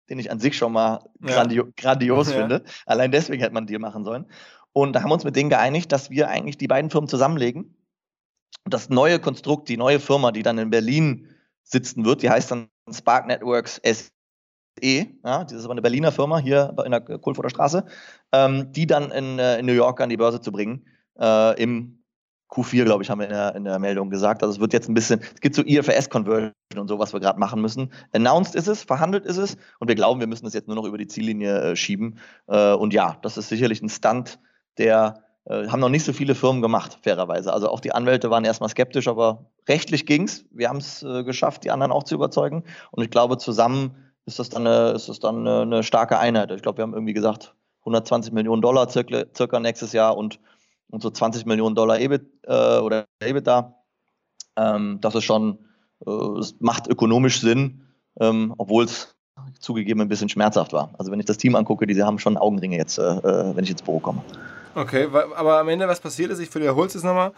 [0.10, 1.72] den ich an sich schon mal grandio ja.
[1.78, 2.40] grandios ja.
[2.40, 2.64] finde.
[2.86, 4.26] Allein deswegen hätte man einen Deal machen sollen.
[4.74, 7.76] Und da haben wir uns mit denen geeinigt, dass wir eigentlich die beiden Firmen zusammenlegen.
[8.66, 11.28] Das neue Konstrukt, die neue Firma, die dann in Berlin
[11.64, 14.12] sitzen wird, die heißt dann Spark Networks SE.
[14.82, 17.86] Ja, das ist aber eine Berliner Firma hier in der Kohlfurter Straße,
[18.32, 20.86] ähm, die dann in, äh, in New York an die Börse zu bringen
[21.20, 22.04] äh, im
[22.54, 24.44] Q4, glaube ich, haben wir in der, in der, Meldung gesagt.
[24.44, 27.40] Also es wird jetzt ein bisschen, es gibt so IFRS-Conversion und so, was wir gerade
[27.40, 27.92] machen müssen.
[28.12, 30.86] Announced ist es, verhandelt ist es und wir glauben, wir müssen es jetzt nur noch
[30.86, 32.20] über die Ziellinie äh, schieben.
[32.48, 34.40] Äh, und ja, das ist sicherlich ein Stunt,
[34.78, 37.52] der haben noch nicht so viele Firmen gemacht, fairerweise.
[37.52, 40.46] Also auch die Anwälte waren erstmal skeptisch, aber rechtlich ging es.
[40.52, 42.64] Wir haben es äh, geschafft, die anderen auch zu überzeugen.
[42.92, 46.52] Und ich glaube, zusammen ist das dann eine, ist das dann eine, eine starke Einheit.
[46.52, 50.40] Ich glaube, wir haben irgendwie gesagt, 120 Millionen Dollar circa, circa nächstes Jahr und
[50.94, 53.76] und so 20 Millionen Dollar EBIT äh, oder EBITDA.
[54.56, 55.58] Ähm, das ist schon,
[56.06, 56.12] äh,
[56.60, 57.82] macht ökonomisch Sinn,
[58.20, 59.16] ähm, obwohl es
[59.60, 60.94] zugegeben ein bisschen schmerzhaft war.
[61.00, 63.72] Also wenn ich das Team angucke, die haben schon Augenringe jetzt, äh, äh wenn ich
[63.72, 64.22] ins Büro komme.
[64.76, 67.34] Okay, aber am Ende, was passiert ist, ich wiederhole es nochmal.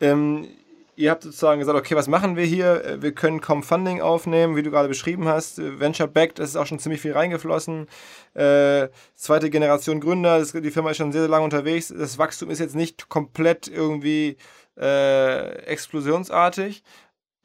[0.00, 0.48] Ähm,
[0.96, 2.84] ihr habt sozusagen gesagt, okay, was machen wir hier?
[2.84, 5.58] Äh, wir können kaum Funding aufnehmen, wie du gerade beschrieben hast.
[5.58, 7.88] Äh, Venture Backed, es ist auch schon ziemlich viel reingeflossen.
[8.34, 11.92] Äh, zweite Generation Gründer, das, die Firma ist schon sehr, sehr lange unterwegs.
[11.96, 14.36] Das Wachstum ist jetzt nicht komplett irgendwie
[14.78, 16.82] äh, explosionsartig.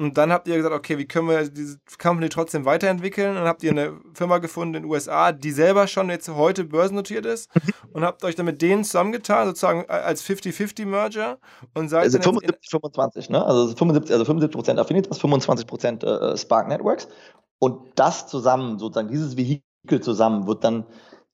[0.04, 3.30] Und dann habt ihr gesagt, okay, wie können wir diese Company trotzdem weiterentwickeln?
[3.30, 6.66] Und dann habt ihr eine Firma gefunden in den USA, die selber schon jetzt heute
[6.66, 7.50] börsennotiert ist
[7.94, 11.38] und habt euch dann mit denen zusammengetan, sozusagen als 50-50-Merger
[11.74, 13.46] und seid also 75, 25, ne?
[13.46, 17.08] Also 75, also 75 Prozent Affinitas, 25 Prozent äh, Spark Networks.
[17.60, 20.86] Und das zusammen, sozusagen, dieses Vehikel zusammen wird dann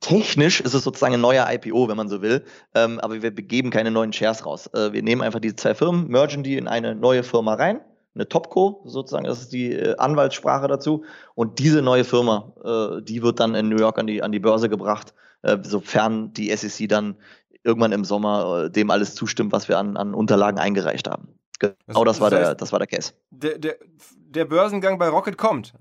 [0.01, 3.69] Technisch ist es sozusagen ein neuer IPO, wenn man so will, ähm, aber wir begeben
[3.69, 4.67] keine neuen Shares raus.
[4.67, 7.81] Äh, wir nehmen einfach diese zwei Firmen, mergen die in eine neue Firma rein
[8.19, 11.03] eine Topco, sozusagen, das ist die äh, Anwaltssprache dazu.
[11.35, 14.39] Und diese neue Firma, äh, die wird dann in New York an die, an die
[14.39, 17.15] Börse gebracht, äh, sofern die SEC dann
[17.63, 21.39] irgendwann im Sommer dem alles zustimmt, was wir an, an Unterlagen eingereicht haben.
[21.59, 23.13] Genau, das, das war, der, das war der Case.
[23.31, 23.75] Der, der,
[24.15, 25.73] der Börsengang bei Rocket kommt.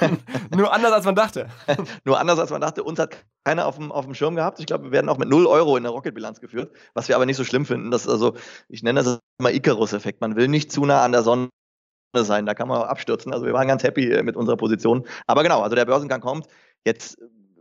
[0.56, 1.48] Nur anders, als man dachte.
[2.04, 2.82] Nur anders, als man dachte.
[2.82, 4.60] Uns hat keiner auf dem, auf dem Schirm gehabt.
[4.60, 7.26] Ich glaube, wir werden auch mit 0 Euro in der Rocket-Bilanz geführt, was wir aber
[7.26, 7.90] nicht so schlimm finden.
[7.90, 8.34] Das also,
[8.68, 10.22] ich nenne das immer Icarus-Effekt.
[10.22, 11.50] Man will nicht zu nah an der Sonne
[12.12, 13.32] sein, da kann man auch abstürzen.
[13.32, 15.06] Also wir waren ganz happy äh, mit unserer Position.
[15.26, 16.46] Aber genau, also der Börsengang kommt.
[16.84, 17.18] Jetzt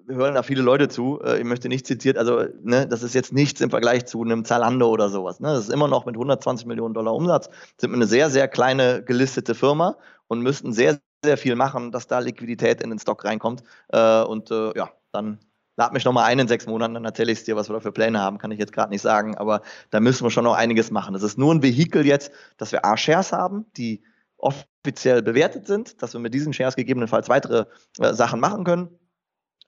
[0.07, 1.21] hören da viele Leute zu.
[1.23, 4.43] Äh, ich möchte nicht zitiert, also ne, das ist jetzt nichts im Vergleich zu einem
[4.45, 5.39] Zalando oder sowas.
[5.39, 5.49] Ne?
[5.49, 9.03] Das ist immer noch mit 120 Millionen Dollar Umsatz, sind wir eine sehr, sehr kleine
[9.03, 9.97] gelistete Firma
[10.27, 13.63] und müssten sehr, sehr viel machen, dass da Liquidität in den Stock reinkommt.
[13.89, 15.39] Äh, und ja, dann
[15.79, 17.93] lad mich nochmal ein in sechs Monaten, dann erzähle ich dir, was wir da für
[17.93, 20.91] Pläne haben, kann ich jetzt gerade nicht sagen, aber da müssen wir schon noch einiges
[20.91, 21.13] machen.
[21.13, 24.03] Das ist nur ein Vehikel jetzt, dass wir A-Shares haben, die
[24.39, 27.65] offiziell bewertet sind, dass wir mit diesen Shares gegebenenfalls weitere
[27.99, 28.89] äh, Sachen machen können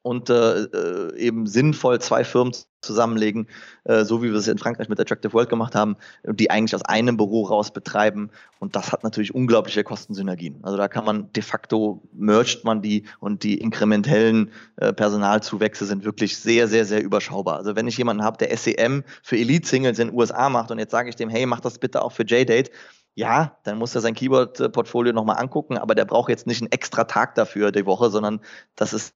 [0.03, 3.47] und äh, äh, eben sinnvoll zwei Firmen zusammenlegen,
[3.83, 5.95] äh, so wie wir es in Frankreich mit Attractive World gemacht haben,
[6.25, 8.31] die eigentlich aus einem Büro raus betreiben.
[8.59, 10.59] Und das hat natürlich unglaubliche Kostensynergien.
[10.63, 16.03] Also da kann man de facto mercht man die und die inkrementellen äh, Personalzuwächse sind
[16.03, 17.57] wirklich sehr, sehr, sehr überschaubar.
[17.57, 20.91] Also wenn ich jemanden habe, der SEM für Elite-Singles in den USA macht und jetzt
[20.91, 22.71] sage ich dem, hey, mach das bitte auch für J-Date,
[23.15, 27.03] ja, dann muss er sein Keyboard-Portfolio nochmal angucken, aber der braucht jetzt nicht einen extra
[27.03, 28.41] Tag dafür die Woche, sondern
[28.75, 29.15] das ist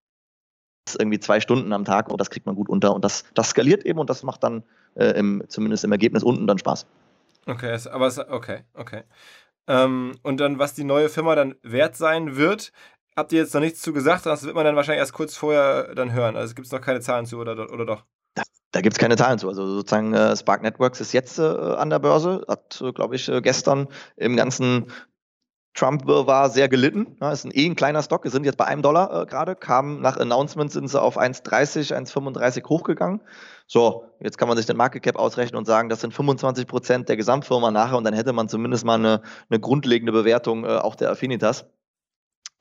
[0.99, 3.85] irgendwie zwei Stunden am Tag und das kriegt man gut unter und das, das skaliert
[3.85, 4.63] eben und das macht dann
[4.95, 6.85] äh, im, zumindest im Ergebnis unten dann Spaß.
[7.47, 9.03] Okay, aber es, okay, okay.
[9.67, 12.71] Ähm, und dann, was die neue Firma dann wert sein wird,
[13.15, 15.95] habt ihr jetzt noch nichts zu gesagt, das wird man dann wahrscheinlich erst kurz vorher
[15.95, 16.35] dann hören.
[16.35, 18.03] Also gibt es noch keine Zahlen zu oder, oder doch?
[18.75, 19.47] Da gibt es keine Zahlen zu.
[19.47, 23.29] Also sozusagen äh, Spark Networks ist jetzt äh, an der Börse, hat, äh, glaube ich,
[23.29, 24.91] äh, gestern im ganzen
[25.73, 27.15] Trump war sehr gelitten.
[27.21, 28.25] Ja, ist ein eh ein kleiner Stock.
[28.25, 29.55] Wir sind jetzt bei einem Dollar äh, gerade.
[29.55, 33.21] Kam nach Announcement sind sie auf 1,30, 1,35 hochgegangen.
[33.65, 37.07] So, jetzt kann man sich den Market Cap ausrechnen und sagen, das sind 25 Prozent
[37.07, 40.95] der Gesamtfirma nachher und dann hätte man zumindest mal eine, eine grundlegende Bewertung äh, auch
[40.95, 41.65] der Affinitas.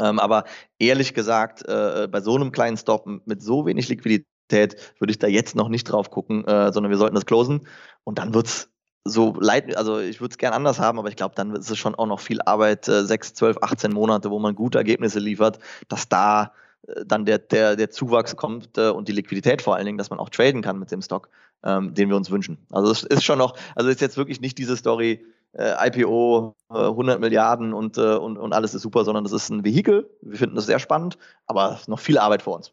[0.00, 0.44] Ähm, aber
[0.78, 5.26] ehrlich gesagt, äh, bei so einem kleinen Stock mit so wenig Liquidität würde ich da
[5.26, 7.66] jetzt noch nicht drauf gucken, äh, sondern wir sollten das closen
[8.04, 8.70] und dann wird es
[9.04, 11.78] so leid, also ich würde es gern anders haben, aber ich glaube, dann ist es
[11.78, 15.58] schon auch noch viel Arbeit, äh, 6, 12, 18 Monate, wo man gute Ergebnisse liefert,
[15.88, 16.52] dass da
[16.86, 20.10] äh, dann der, der, der Zuwachs kommt äh, und die Liquidität vor allen Dingen, dass
[20.10, 21.28] man auch traden kann mit dem Stock,
[21.64, 22.58] ähm, den wir uns wünschen.
[22.70, 27.20] Also es ist schon noch, also ist jetzt wirklich nicht diese Story, äh, IPO, 100
[27.20, 30.10] Milliarden und, äh, und, und alles ist super, sondern das ist ein Vehikel.
[30.22, 32.72] Wir finden das sehr spannend, aber noch viel Arbeit vor uns.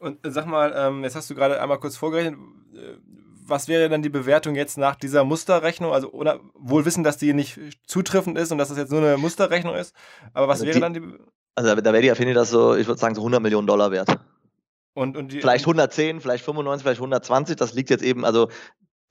[0.00, 2.38] Und sag mal, ähm, jetzt hast du gerade einmal kurz vorgerechnet,
[3.44, 5.92] was wäre dann die Bewertung jetzt nach dieser Musterrechnung?
[5.92, 9.18] Also oder, wohl wissen, dass die nicht zutreffend ist und dass das jetzt nur eine
[9.18, 9.94] Musterrechnung ist.
[10.32, 11.02] Aber was also wäre die, dann die.
[11.54, 14.18] Also da wäre die Affinity das so, ich würde sagen, so 100 Millionen Dollar wert.
[14.94, 17.56] Und, und die, vielleicht 110, vielleicht 95, vielleicht 120.
[17.56, 18.48] Das liegt jetzt eben, also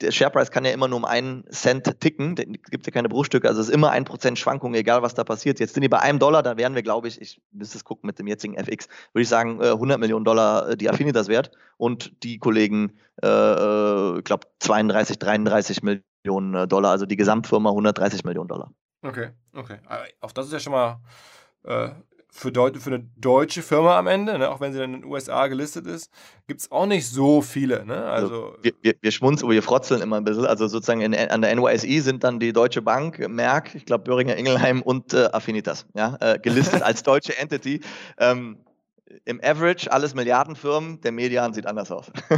[0.01, 3.47] der Shareprice kann ja immer nur um einen Cent ticken, da gibt ja keine Bruchstücke,
[3.47, 5.59] also es ist immer ein Prozent Schwankung, egal was da passiert.
[5.59, 8.07] Jetzt sind die bei einem Dollar, da wären wir, glaube ich, ich müsste es gucken
[8.07, 11.51] mit dem jetzigen FX, würde ich sagen, 100 äh, Millionen Dollar äh, die Affinitas wert
[11.77, 18.47] und die Kollegen, äh ich glaube, 32, 33 Millionen Dollar, also die Gesamtfirma 130 Millionen
[18.47, 18.71] Dollar.
[19.01, 19.77] Okay, okay.
[20.19, 20.99] Auch das ist ja schon mal
[21.63, 21.89] äh,
[22.31, 25.47] für, für, eine deutsche Firma am Ende, ne, auch wenn sie dann in den USA
[25.47, 26.11] gelistet ist,
[26.47, 27.85] gibt es auch nicht so viele.
[27.85, 28.03] Ne?
[28.05, 30.45] Also, also wir, wir, wir schmunzeln, wir frotzeln immer ein bisschen.
[30.45, 34.37] Also sozusagen in, an der NYSE sind dann die Deutsche Bank, Merck, ich glaube Böhringer
[34.37, 37.81] Ingelheim und äh, Affinitas ja, äh, gelistet als deutsche Entity.
[38.17, 38.57] Ähm,
[39.25, 42.11] im Average alles Milliardenfirmen, der Median sieht anders aus.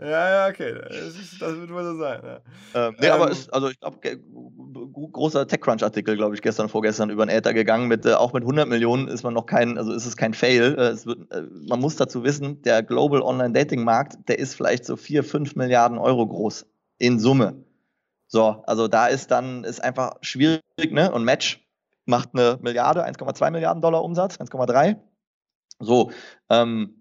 [0.00, 0.74] ja, ja, okay.
[0.88, 2.20] Das, ist, das wird wohl so sein.
[2.22, 2.40] Ja.
[2.88, 3.98] Ähm, nee, ähm, aber ist, also ich glaube,
[5.12, 7.88] großer TechCrunch-Artikel, glaube ich, gestern, vorgestern über den Äther gegangen.
[7.88, 10.74] Mit, äh, auch mit 100 Millionen ist man noch kein, also ist es kein Fail.
[10.78, 14.96] Äh, es wird, äh, man muss dazu wissen, der Global Online-Dating-Markt, der ist vielleicht so
[14.96, 16.66] 4, 5 Milliarden Euro groß
[16.98, 17.64] in Summe.
[18.28, 21.10] So, also da ist dann, ist einfach schwierig, ne?
[21.12, 21.65] Und Match
[22.06, 24.96] macht eine Milliarde, 1,2 Milliarden Dollar Umsatz, 1,3.
[25.78, 26.10] So,
[26.48, 26.94] ähm,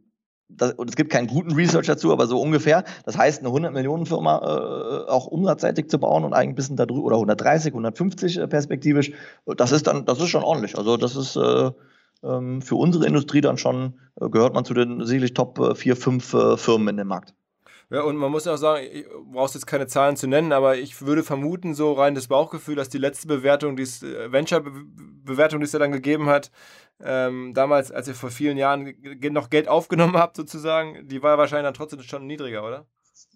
[0.47, 2.83] das, und es gibt keinen guten Research dazu, aber so ungefähr.
[3.05, 6.75] Das heißt, eine 100 Millionen Firma äh, auch umsatzseitig zu bauen und eigentlich ein bisschen
[6.75, 9.11] darüber oder 130, 150 äh, perspektivisch,
[9.45, 10.77] das ist dann, das ist schon ordentlich.
[10.77, 11.71] Also das ist äh,
[12.23, 15.95] ähm, für unsere Industrie dann schon äh, gehört man zu den sicherlich Top 4, äh,
[15.95, 17.33] 5 äh, Firmen in dem Markt.
[17.91, 21.01] Ja, und man muss auch sagen, du brauchst jetzt keine Zahlen zu nennen, aber ich
[21.01, 25.71] würde vermuten, so rein das Bauchgefühl, dass die letzte Bewertung, die äh, Venture-Bewertung, die es
[25.71, 26.51] ja dann gegeben hat,
[26.99, 28.95] ähm, damals, als ihr vor vielen Jahren
[29.31, 32.87] noch Geld aufgenommen habt, sozusagen, die war wahrscheinlich dann trotzdem schon niedriger, oder?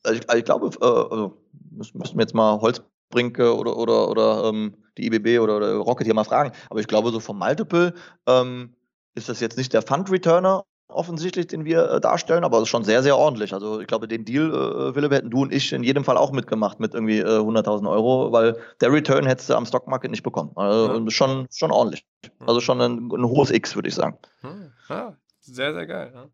[0.04, 1.38] Also ich, also ich glaube, äh, also
[1.72, 6.16] müssen wir jetzt mal Holzbrink oder, oder, oder ähm, die IBB oder, oder Rocket hier
[6.16, 7.94] mal fragen, aber ich glaube, so vom Multiple
[8.28, 8.74] ähm,
[9.14, 12.84] ist das jetzt nicht der Fund-Returner, offensichtlich, den wir äh, darstellen, aber es ist schon
[12.84, 13.54] sehr, sehr ordentlich.
[13.54, 16.32] Also ich glaube, den Deal, äh, Philipp, hätten du und ich in jedem Fall auch
[16.32, 20.52] mitgemacht mit irgendwie äh, 100.000 Euro, weil der Return hättest du am Stockmarket nicht bekommen.
[20.56, 21.10] Also ja.
[21.10, 22.06] schon, schon ordentlich.
[22.40, 24.18] Also schon ein, ein hohes X, würde ich sagen.
[24.42, 24.72] Hm.
[24.90, 26.12] Ja, sehr, sehr geil.
[26.14, 26.26] Ja.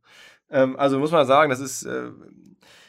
[0.50, 2.10] Ähm, also muss man sagen, das ist äh,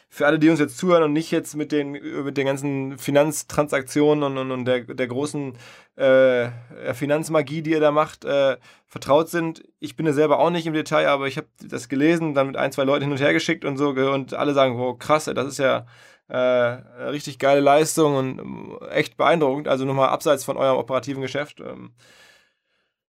[0.09, 4.23] für alle, die uns jetzt zuhören und nicht jetzt mit den, mit den ganzen Finanztransaktionen
[4.23, 5.57] und, und, und der, der großen
[5.97, 6.49] äh,
[6.93, 9.63] Finanzmagie, die ihr da macht, äh, vertraut sind.
[9.79, 12.57] Ich bin ja selber auch nicht im Detail, aber ich habe das gelesen, dann mit
[12.57, 15.47] ein, zwei Leuten hin und her geschickt und so und alle sagen, wow, krass, das
[15.47, 15.85] ist ja
[16.29, 19.67] äh, richtig geile Leistung und äh, echt beeindruckend.
[19.67, 21.59] Also nochmal abseits von eurem operativen Geschäft.
[21.59, 21.91] Ähm,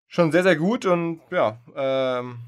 [0.08, 2.40] schon sehr, sehr gut und ja, ähm,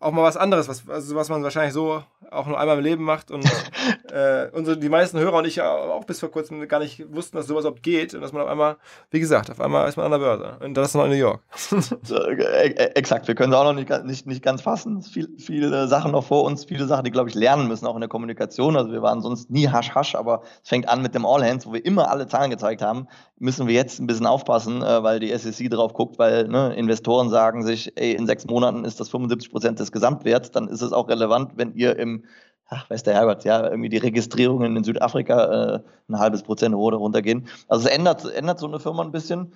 [0.00, 3.04] auch mal was anderes, was, also was man wahrscheinlich so auch nur einmal im Leben
[3.04, 3.44] macht und
[4.12, 7.46] äh, unsere, die meisten Hörer und ich auch bis vor kurzem gar nicht wussten, dass
[7.46, 8.76] sowas überhaupt geht und dass man auf einmal,
[9.10, 11.16] wie gesagt, auf einmal ist man an der Börse und das ist noch in New
[11.16, 11.40] York.
[12.06, 15.02] Äh, äh, exakt, wir können es auch noch nicht, nicht, nicht ganz fassen.
[15.02, 18.00] Viel, viele Sachen noch vor uns, viele Sachen, die, glaube ich, lernen müssen, auch in
[18.00, 18.76] der Kommunikation.
[18.76, 21.64] Also wir waren sonst nie hasch hasch, aber es fängt an mit dem All Hands,
[21.66, 25.36] wo wir immer alle Zahlen gezeigt haben, müssen wir jetzt ein bisschen aufpassen, weil die
[25.36, 29.50] SEC drauf guckt, weil ne, Investoren sagen sich, ey, in sechs Monaten ist das 75
[29.50, 32.24] Prozent des Gesamtwerts, dann ist es auch relevant, wenn ihr im
[32.68, 36.96] ach, weiß der Herrgott, ja, irgendwie die Registrierungen in Südafrika äh, ein halbes Prozent oder
[36.98, 37.48] runtergehen.
[37.68, 39.54] Also es ändert, ändert so eine Firma ein bisschen.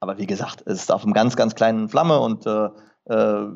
[0.00, 2.68] Aber wie gesagt, es ist auf einem ganz, ganz kleinen Flamme und äh,
[3.06, 3.46] äh,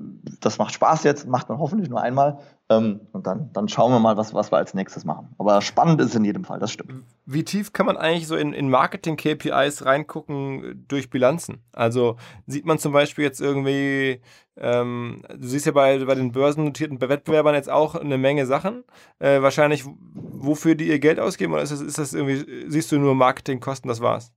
[0.41, 2.39] das macht Spaß jetzt, macht man hoffentlich nur einmal.
[2.71, 5.35] Ähm, und dann, dann schauen wir mal, was, was wir als nächstes machen.
[5.39, 7.05] Aber spannend ist in jedem Fall, das stimmt.
[7.27, 11.63] Wie tief kann man eigentlich so in, in Marketing-KPIs reingucken durch Bilanzen?
[11.73, 12.17] Also
[12.47, 14.23] sieht man zum Beispiel jetzt irgendwie,
[14.57, 18.85] ähm, du siehst ja bei, bei den börsennotierten Wettbewerbern jetzt auch eine Menge Sachen.
[19.19, 19.85] Äh, wahrscheinlich,
[20.15, 23.89] wofür die ihr Geld ausgeben oder ist das, ist das irgendwie, siehst du nur Marketingkosten,
[23.89, 24.33] das war's?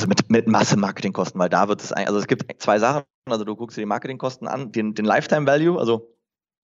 [0.00, 3.54] Also mit, mit Masse-Marketingkosten, weil da wird es, also es gibt zwei Sachen, also du
[3.54, 6.16] guckst dir die Marketingkosten an, den, den Lifetime Value, also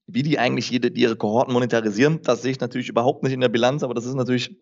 [0.07, 3.51] wie die eigentlich jede, ihre Kohorten monetarisieren, das sehe ich natürlich überhaupt nicht in der
[3.51, 4.57] Bilanz, aber das ist natürlich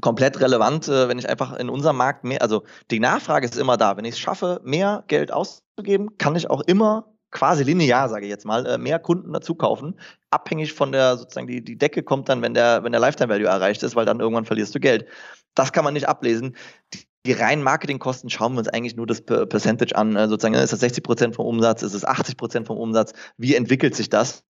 [0.00, 3.76] komplett relevant, äh, wenn ich einfach in unserem Markt mehr, also die Nachfrage ist immer
[3.76, 3.96] da.
[3.96, 8.30] Wenn ich es schaffe, mehr Geld auszugeben, kann ich auch immer quasi linear, sage ich
[8.30, 10.00] jetzt mal, äh, mehr Kunden dazu kaufen.
[10.30, 13.46] Abhängig von der, sozusagen, die, die Decke kommt dann, wenn der, wenn der Lifetime Value
[13.46, 15.06] erreicht ist, weil dann irgendwann verlierst du Geld.
[15.54, 16.56] Das kann man nicht ablesen.
[17.26, 20.16] Die, reinen Marketingkosten schauen wir uns eigentlich nur das Percentage an.
[20.16, 23.12] Äh, sozusagen, ist das 60 Prozent vom Umsatz, ist es 80 Prozent vom Umsatz?
[23.36, 24.44] Wie entwickelt sich das?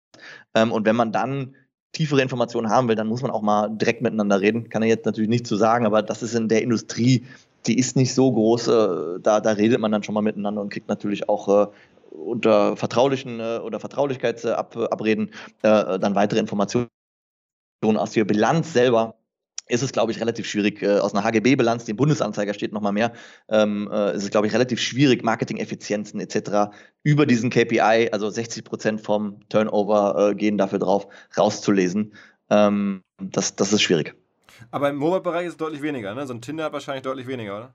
[0.55, 1.55] Ähm, und wenn man dann
[1.93, 4.69] tiefere Informationen haben will, dann muss man auch mal direkt miteinander reden.
[4.69, 7.25] Kann er jetzt natürlich nicht zu sagen, aber das ist in der Industrie,
[7.67, 8.69] die ist nicht so groß.
[8.69, 11.67] Äh, da, da redet man dann schon mal miteinander und kriegt natürlich auch äh,
[12.11, 16.89] unter vertraulichen oder Vertraulichkeitsabreden dann weitere Informationen
[17.83, 19.17] aus der Bilanz selber
[19.69, 22.93] ist es, glaube ich, relativ schwierig, äh, aus einer HGB-Bilanz, die im Bundesanzeiger steht nochmal
[22.93, 23.13] mehr,
[23.49, 26.77] ähm, äh, ist es, glaube ich, relativ schwierig, Marketing-Effizienzen etc.
[27.03, 32.15] über diesen KPI, also 60 Prozent vom Turnover äh, gehen dafür drauf, rauszulesen.
[32.51, 34.15] Ähm, das, das ist schwierig.
[34.71, 36.27] Aber im Mobile-Bereich ist es deutlich weniger, ne?
[36.27, 37.75] So ein Tinder hat wahrscheinlich deutlich weniger, oder?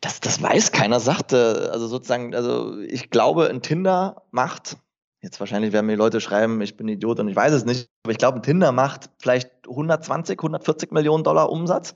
[0.00, 1.70] Das, das weiß keiner, sagte.
[1.72, 4.78] Also sozusagen, also ich glaube, ein Tinder macht,
[5.20, 8.12] jetzt wahrscheinlich werden mir Leute schreiben, ich bin Idiot und ich weiß es nicht, aber
[8.12, 11.94] ich glaube, Tinder macht vielleicht 120, 140 Millionen Dollar Umsatz,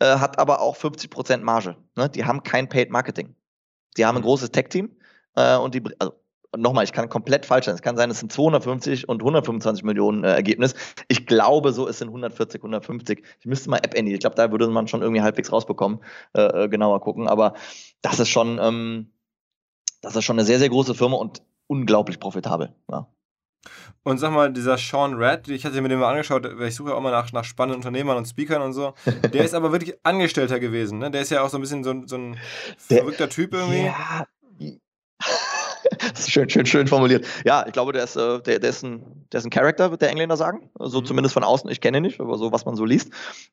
[0.00, 1.76] äh, hat aber auch 50 Prozent Marge.
[1.96, 2.08] Ne?
[2.08, 3.34] Die haben kein Paid Marketing.
[3.96, 4.26] Die haben ein mhm.
[4.26, 4.90] großes Tech-Team
[5.36, 6.14] äh, und die, also
[6.56, 7.74] nochmal, ich kann komplett falsch sein.
[7.74, 10.74] Es kann sein, es sind 250 und 125 Millionen äh, Ergebnis.
[11.08, 13.24] Ich glaube, so ist es in 140, 150.
[13.40, 14.12] Ich müsste mal App Andy.
[14.12, 16.00] Ich glaube, da würde man schon irgendwie halbwegs rausbekommen,
[16.34, 17.28] äh, äh, genauer gucken.
[17.28, 17.54] Aber
[18.02, 19.12] das ist schon, ähm,
[20.02, 22.74] das ist schon eine sehr, sehr große Firma und unglaublich profitabel.
[22.90, 23.08] Ja.
[24.02, 27.00] Und sag mal, dieser Sean Red, ich hatte mir den mal angeschaut, ich suche auch
[27.00, 28.92] mal nach, nach spannenden Unternehmern und Speakern und so.
[29.32, 31.10] Der ist aber wirklich Angestellter gewesen, ne?
[31.10, 32.38] Der ist ja auch so ein bisschen so, so ein
[32.76, 33.86] verrückter Typ irgendwie.
[33.86, 34.26] Ja,
[36.28, 37.26] schön, schön, schön formuliert.
[37.44, 40.02] Ja, ich glaube, der ist, äh, der, der ist ein, der ist ein Character, wird
[40.02, 40.70] der Engländer sagen.
[40.74, 41.06] So also mhm.
[41.06, 41.70] zumindest von außen.
[41.70, 43.10] Ich kenne ihn nicht, aber so, was man so liest.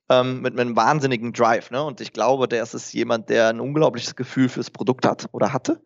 [0.09, 1.72] Ähm, mit, mit einem wahnsinnigen Drive.
[1.72, 1.84] Ne?
[1.84, 5.53] Und ich glaube, der ist, ist jemand, der ein unglaubliches Gefühl fürs Produkt hat oder
[5.53, 5.82] hatte.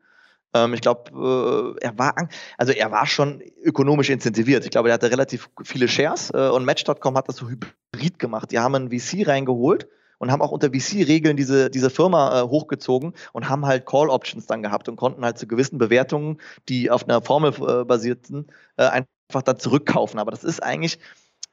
[0.55, 2.15] Ähm, ich glaube, äh, er war,
[2.57, 4.63] also er war schon ökonomisch incentiviert.
[4.63, 8.51] Ich glaube, er hatte relativ viele Shares äh, und Match.com hat das so hybrid gemacht.
[8.51, 9.87] Die haben einen VC reingeholt
[10.17, 14.63] und haben auch unter VC-Regeln diese, diese Firma äh, hochgezogen und haben halt Call-Options dann
[14.63, 16.37] gehabt und konnten halt zu gewissen Bewertungen,
[16.69, 18.47] die auf einer Formel äh, basierten,
[18.77, 20.19] äh, einfach dann zurückkaufen.
[20.19, 20.99] Aber das ist eigentlich,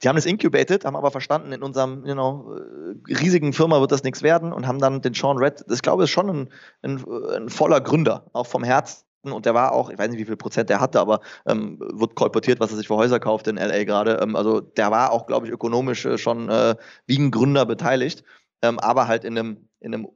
[0.02, 3.92] die haben das incubated, haben aber verstanden, in unserem you know, äh, riesigen Firma wird
[3.92, 6.48] das nichts werden und haben dann den Sean Red, ich glaube, ist schon ein,
[6.82, 10.24] ein, ein voller Gründer, auch vom Herzen und der war auch, ich weiß nicht, wie
[10.24, 13.56] viel Prozent der hatte, aber ähm, wird kolportiert, was er sich für Häuser kauft in
[13.56, 14.18] LA gerade.
[14.20, 16.74] Ähm, also der war auch, glaube ich, ökonomisch äh, schon äh,
[17.06, 18.24] wie ein Gründer beteiligt
[18.62, 20.08] ähm, aber halt in einem, in einem,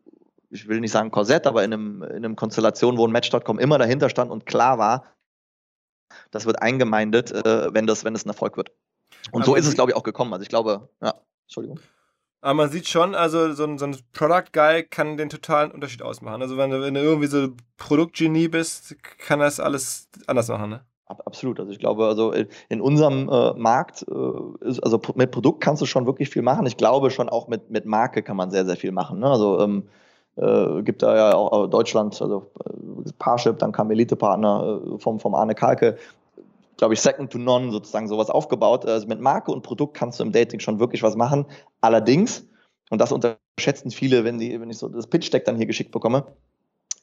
[0.51, 3.79] ich will nicht sagen Korsett, aber in einem, in einem Konstellation, wo ein Match.com immer
[3.79, 5.05] dahinter stand und klar war,
[6.31, 8.71] das wird eingemeindet, äh, wenn, das, wenn das ein Erfolg wird.
[9.33, 10.33] Und aber so ist es, glaube ich, auch gekommen.
[10.33, 11.15] Also ich glaube, ja,
[11.47, 11.81] Entschuldigung.
[12.41, 16.03] Aber man sieht schon, also so ein, so ein Product Guy kann den totalen Unterschied
[16.03, 16.43] ausmachen.
[16.43, 20.85] Also wenn du, wenn du irgendwie so Produktgenie bist, kann das alles anders machen, ne?
[21.07, 21.61] Absolut.
[21.61, 22.33] Also ich glaube, also
[22.69, 26.67] in unserem äh, Markt, äh, ist, also mit Produkt kannst du schon wirklich viel machen.
[26.67, 29.21] Ich glaube schon auch mit, mit Marke kann man sehr, sehr viel machen.
[29.21, 29.31] Ne?
[29.31, 29.89] Also ähm,
[30.35, 35.35] äh, gibt da ja auch Deutschland, also äh, Parship, dann kam Elite-Partner äh, vom, vom
[35.35, 35.97] Arne Kalke,
[36.77, 38.87] glaube ich, Second to None sozusagen sowas aufgebaut.
[38.87, 41.47] Also mit Marke und Produkt kannst du im Dating schon wirklich was machen.
[41.81, 42.47] Allerdings,
[42.91, 46.27] und das unterschätzen viele, wenn, die, wenn ich so das Pitch-Deck dann hier geschickt bekomme,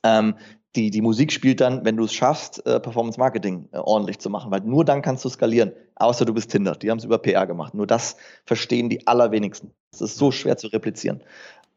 [0.04, 0.36] ähm,
[0.76, 4.30] die, die Musik spielt dann, wenn du es schaffst, äh, Performance Marketing äh, ordentlich zu
[4.30, 6.76] machen, weil nur dann kannst du skalieren, außer du bist Tinder.
[6.76, 7.74] Die haben es über PR gemacht.
[7.74, 9.72] Nur das verstehen die allerwenigsten.
[9.92, 11.24] Es ist so schwer zu replizieren.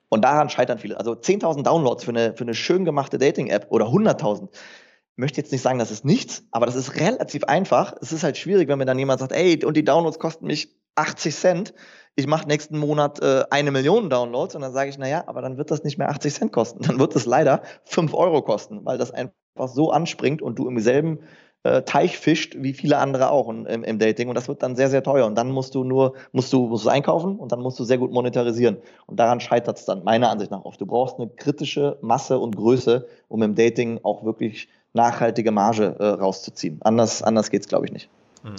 [0.09, 0.99] Und daran scheitern viele.
[0.99, 4.49] Also 10.000 Downloads für eine, für eine schön gemachte Dating-App oder 100.000.
[5.17, 7.95] Möchte jetzt nicht sagen, das ist nichts, aber das ist relativ einfach.
[8.01, 10.77] Es ist halt schwierig, wenn mir dann jemand sagt, ey, und die Downloads kosten mich
[10.95, 11.75] 80 Cent
[12.17, 15.59] ich mache nächsten Monat äh, eine Million Downloads und dann sage ich, naja, aber dann
[15.59, 16.83] wird das nicht mehr 80 Cent kosten.
[16.83, 19.35] Dann wird es leider 5 Euro kosten, weil das einfach
[19.67, 21.21] so anspringt und du im selben
[21.63, 24.89] äh, Teich fischt wie viele andere auch im, im, Dating und das wird dann sehr,
[24.89, 27.79] sehr teuer und dann musst du nur, musst du, musst du einkaufen und dann musst
[27.79, 30.81] du sehr gut monetarisieren und daran scheitert es dann meiner Ansicht nach oft.
[30.81, 36.05] Du brauchst eine kritische Masse und Größe, um im Dating auch wirklich nachhaltige Marge äh,
[36.05, 36.81] rauszuziehen.
[36.83, 38.09] Anders, anders geht es, glaube ich, nicht.
[38.43, 38.57] Mhm.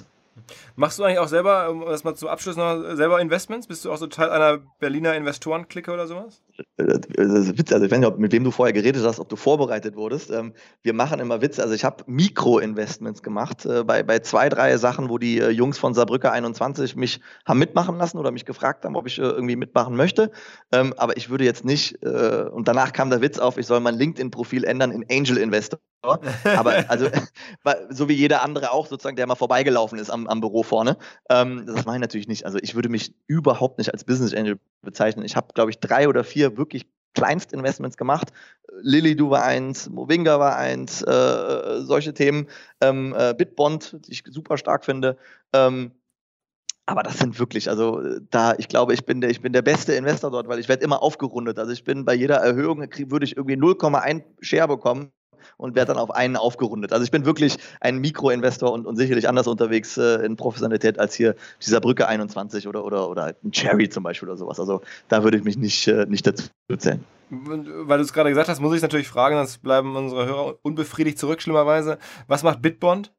[0.76, 3.68] Machst du eigentlich auch selber, um das mal zum Abschluss noch, selber Investments?
[3.68, 6.42] Bist du auch so Teil einer Berliner Investorenklicke oder sowas?
[6.78, 9.36] Das ist Witz, also ich weiß nicht, mit wem du vorher geredet hast, ob du
[9.36, 10.32] vorbereitet wurdest.
[10.32, 11.62] Ähm, wir machen immer Witze.
[11.62, 15.78] Also ich habe Mikro-Investments gemacht äh, bei, bei zwei, drei Sachen, wo die äh, Jungs
[15.78, 19.56] von Saarbrücker 21 mich haben mitmachen lassen oder mich gefragt haben, ob ich äh, irgendwie
[19.56, 20.32] mitmachen möchte.
[20.72, 23.96] Ähm, aber ich würde jetzt nicht, und danach kam der Witz auf, ich soll mein
[23.96, 25.80] LinkedIn-Profil ändern in Angel Investor.
[26.02, 27.08] Aber also,
[27.90, 30.98] so wie jeder andere auch sozusagen, der mal vorbeigelaufen ist am, am Büro vorne.
[31.30, 32.46] Ähm, das mache ich natürlich nicht.
[32.46, 35.26] Also ich würde mich überhaupt nicht als Business Angel bezeichnen.
[35.26, 38.32] Ich habe, glaube ich, drei oder vier wirklich Kleinstinvestments gemacht.
[38.82, 42.48] Lilly, du war eins, Movinga war eins, äh, solche Themen.
[42.80, 45.18] Ähm, äh, Bitbond, die ich super stark finde.
[45.54, 45.92] Ähm,
[46.86, 49.94] aber das sind wirklich, also da, ich glaube, ich bin der, ich bin der beste
[49.94, 51.60] Investor dort, weil ich werde immer aufgerundet.
[51.60, 55.12] Also ich bin bei jeder Erhöhung, würde ich irgendwie 0,1 Share bekommen
[55.58, 56.92] und werde dann auf einen aufgerundet.
[56.94, 61.16] Also ich bin wirklich ein Mikroinvestor und, und sicherlich anders unterwegs äh, in Professionalität als
[61.16, 64.60] hier dieser Brücke 21 oder, oder, oder ein Cherry zum Beispiel oder sowas.
[64.60, 67.04] Also da würde ich mich nicht, äh, nicht dazu zählen.
[67.30, 71.20] Weil du es gerade gesagt hast, muss ich natürlich fragen, sonst bleiben unsere Hörer unbefriedigt
[71.20, 71.98] zurück, schlimmerweise.
[72.28, 73.12] Was macht Bitbond?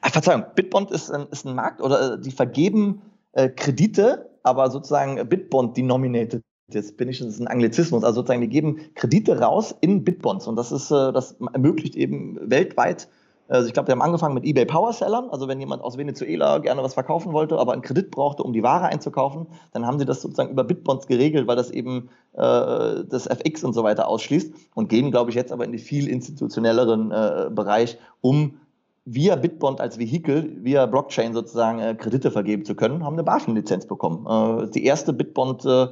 [0.00, 3.02] Ach, Verzeihung, Bitbond ist ein, ist ein Markt oder äh, die vergeben
[3.32, 8.48] äh, Kredite, aber sozusagen Bitbond denominated Jetzt bin ich, das ein Anglizismus, also sozusagen, die
[8.48, 10.46] geben Kredite raus in Bitbonds.
[10.46, 13.08] Und das ist, äh, das ermöglicht eben weltweit,
[13.48, 16.58] also ich glaube, wir haben angefangen mit eBay Power Sellern, also wenn jemand aus Venezuela
[16.58, 20.06] gerne was verkaufen wollte, aber einen Kredit brauchte, um die Ware einzukaufen, dann haben sie
[20.06, 24.54] das sozusagen über Bitbonds geregelt, weil das eben äh, das FX und so weiter ausschließt
[24.74, 28.60] und gehen, glaube ich, jetzt aber in die viel institutionelleren äh, Bereich, um
[29.04, 33.84] via Bitbond als Vehikel, via Blockchain sozusagen äh, Kredite vergeben zu können, haben eine BaFin-Lizenz
[33.84, 34.26] bekommen.
[34.26, 35.88] Äh, die erste Bitbond äh,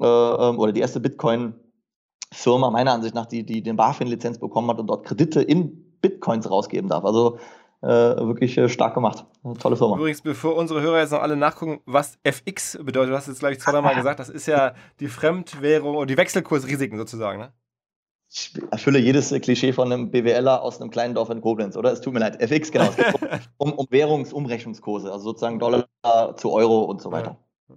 [0.00, 4.78] äh, ähm, oder die erste Bitcoin-Firma meiner Ansicht nach, die, die den BaFin-Lizenz bekommen hat
[4.78, 7.04] und dort Kredite in Bitcoins rausgeben darf.
[7.04, 7.38] Also
[7.80, 9.24] äh, wirklich äh, stark gemacht.
[9.60, 9.96] Tolle Firma.
[9.96, 13.60] Übrigens, bevor unsere Hörer jetzt noch alle nachgucken, was FX bedeutet, du hast jetzt gleich
[13.60, 17.52] zweimal gesagt, das ist ja die Fremdwährung und die Wechselkursrisiken sozusagen, ne?
[18.30, 21.92] Ich erfülle jedes Klischee von einem BWLer aus einem kleinen Dorf in Koblenz, oder?
[21.92, 22.42] Es tut mir leid.
[22.42, 22.84] FX, genau.
[22.90, 23.14] Es geht
[23.56, 25.86] um, um Währungsumrechnungskurse, also sozusagen Dollar
[26.36, 27.38] zu Euro und so weiter.
[27.70, 27.76] Ja.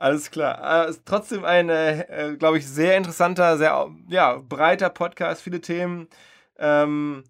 [0.00, 0.88] Alles klar.
[0.88, 6.08] Äh, trotzdem ein, äh, glaube ich, sehr interessanter, sehr ja, breiter Podcast, viele Themen.
[6.56, 7.24] Ähm,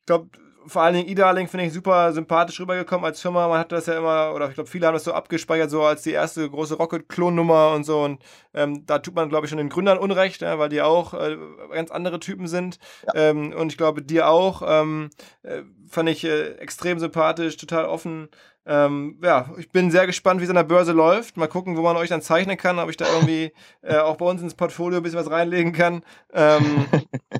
[0.00, 0.30] ich glaube,
[0.68, 3.48] vor allen Dingen E-Darling finde ich super sympathisch rübergekommen als Firma.
[3.48, 6.02] Man hat das ja immer, oder ich glaube, viele haben das so abgespeichert, so als
[6.02, 8.02] die erste große Rocket-Klonnummer und so.
[8.02, 8.22] Und
[8.54, 11.36] ähm, da tut man, glaube ich, schon den Gründern Unrecht, ja, weil die auch äh,
[11.72, 12.78] ganz andere Typen sind.
[13.06, 13.30] Ja.
[13.30, 14.62] Ähm, und ich glaube, dir auch.
[14.66, 15.10] Ähm,
[15.42, 18.28] äh, fand ich äh, extrem sympathisch, total offen.
[18.66, 21.38] Ähm, ja, ich bin sehr gespannt, wie es an der Börse läuft.
[21.38, 23.52] Mal gucken, wo man euch dann zeichnen kann, ob ich da irgendwie
[23.82, 26.04] äh, auch bei uns ins Portfolio ein bisschen was reinlegen kann.
[26.32, 26.86] Ähm,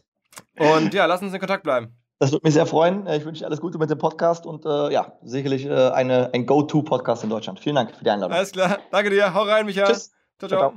[0.59, 1.95] und ja, lass uns in Kontakt bleiben.
[2.21, 3.07] Das würde mich sehr freuen.
[3.07, 6.31] Äh, ich wünsche dir alles Gute mit dem Podcast und äh, ja, sicherlich äh, eine,
[6.35, 7.61] ein Go-To-Podcast in Deutschland.
[7.61, 8.37] Vielen Dank für die Einladung.
[8.37, 8.79] Alles klar.
[8.91, 9.33] Danke dir.
[9.35, 9.87] Hau rein, Michael.
[9.87, 10.11] Tschüss.
[10.41, 10.49] ciao.
[10.49, 10.59] ciao.
[10.59, 10.75] ciao.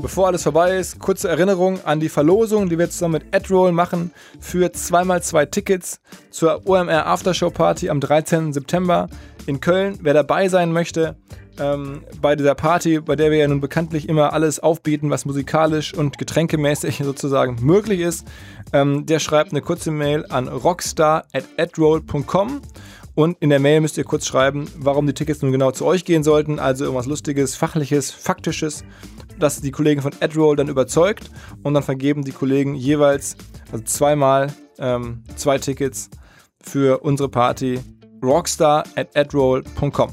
[0.00, 4.12] Bevor alles vorbei ist, kurze Erinnerung an die Verlosung, die wir zusammen mit AdRoll machen
[4.38, 6.00] für 2x2 Tickets
[6.30, 8.52] zur OMR Aftershow Party am 13.
[8.52, 9.08] September
[9.46, 9.98] in Köln.
[10.02, 11.16] Wer dabei sein möchte
[11.60, 15.94] ähm, bei dieser Party, bei der wir ja nun bekanntlich immer alles aufbieten, was musikalisch
[15.94, 18.26] und getränkemäßig sozusagen möglich ist,
[18.72, 22.62] ähm, der schreibt eine kurze Mail an rockstar.adroll.com
[23.14, 26.04] und in der Mail müsst ihr kurz schreiben, warum die Tickets nun genau zu euch
[26.04, 26.58] gehen sollten.
[26.58, 28.84] Also irgendwas Lustiges, Fachliches, Faktisches
[29.40, 31.30] das die Kollegen von AdRoll dann überzeugt
[31.62, 33.36] und dann vergeben die Kollegen jeweils,
[33.72, 36.10] also zweimal, ähm, zwei Tickets
[36.62, 37.80] für unsere Party
[38.22, 40.12] rockstar at adroll.com.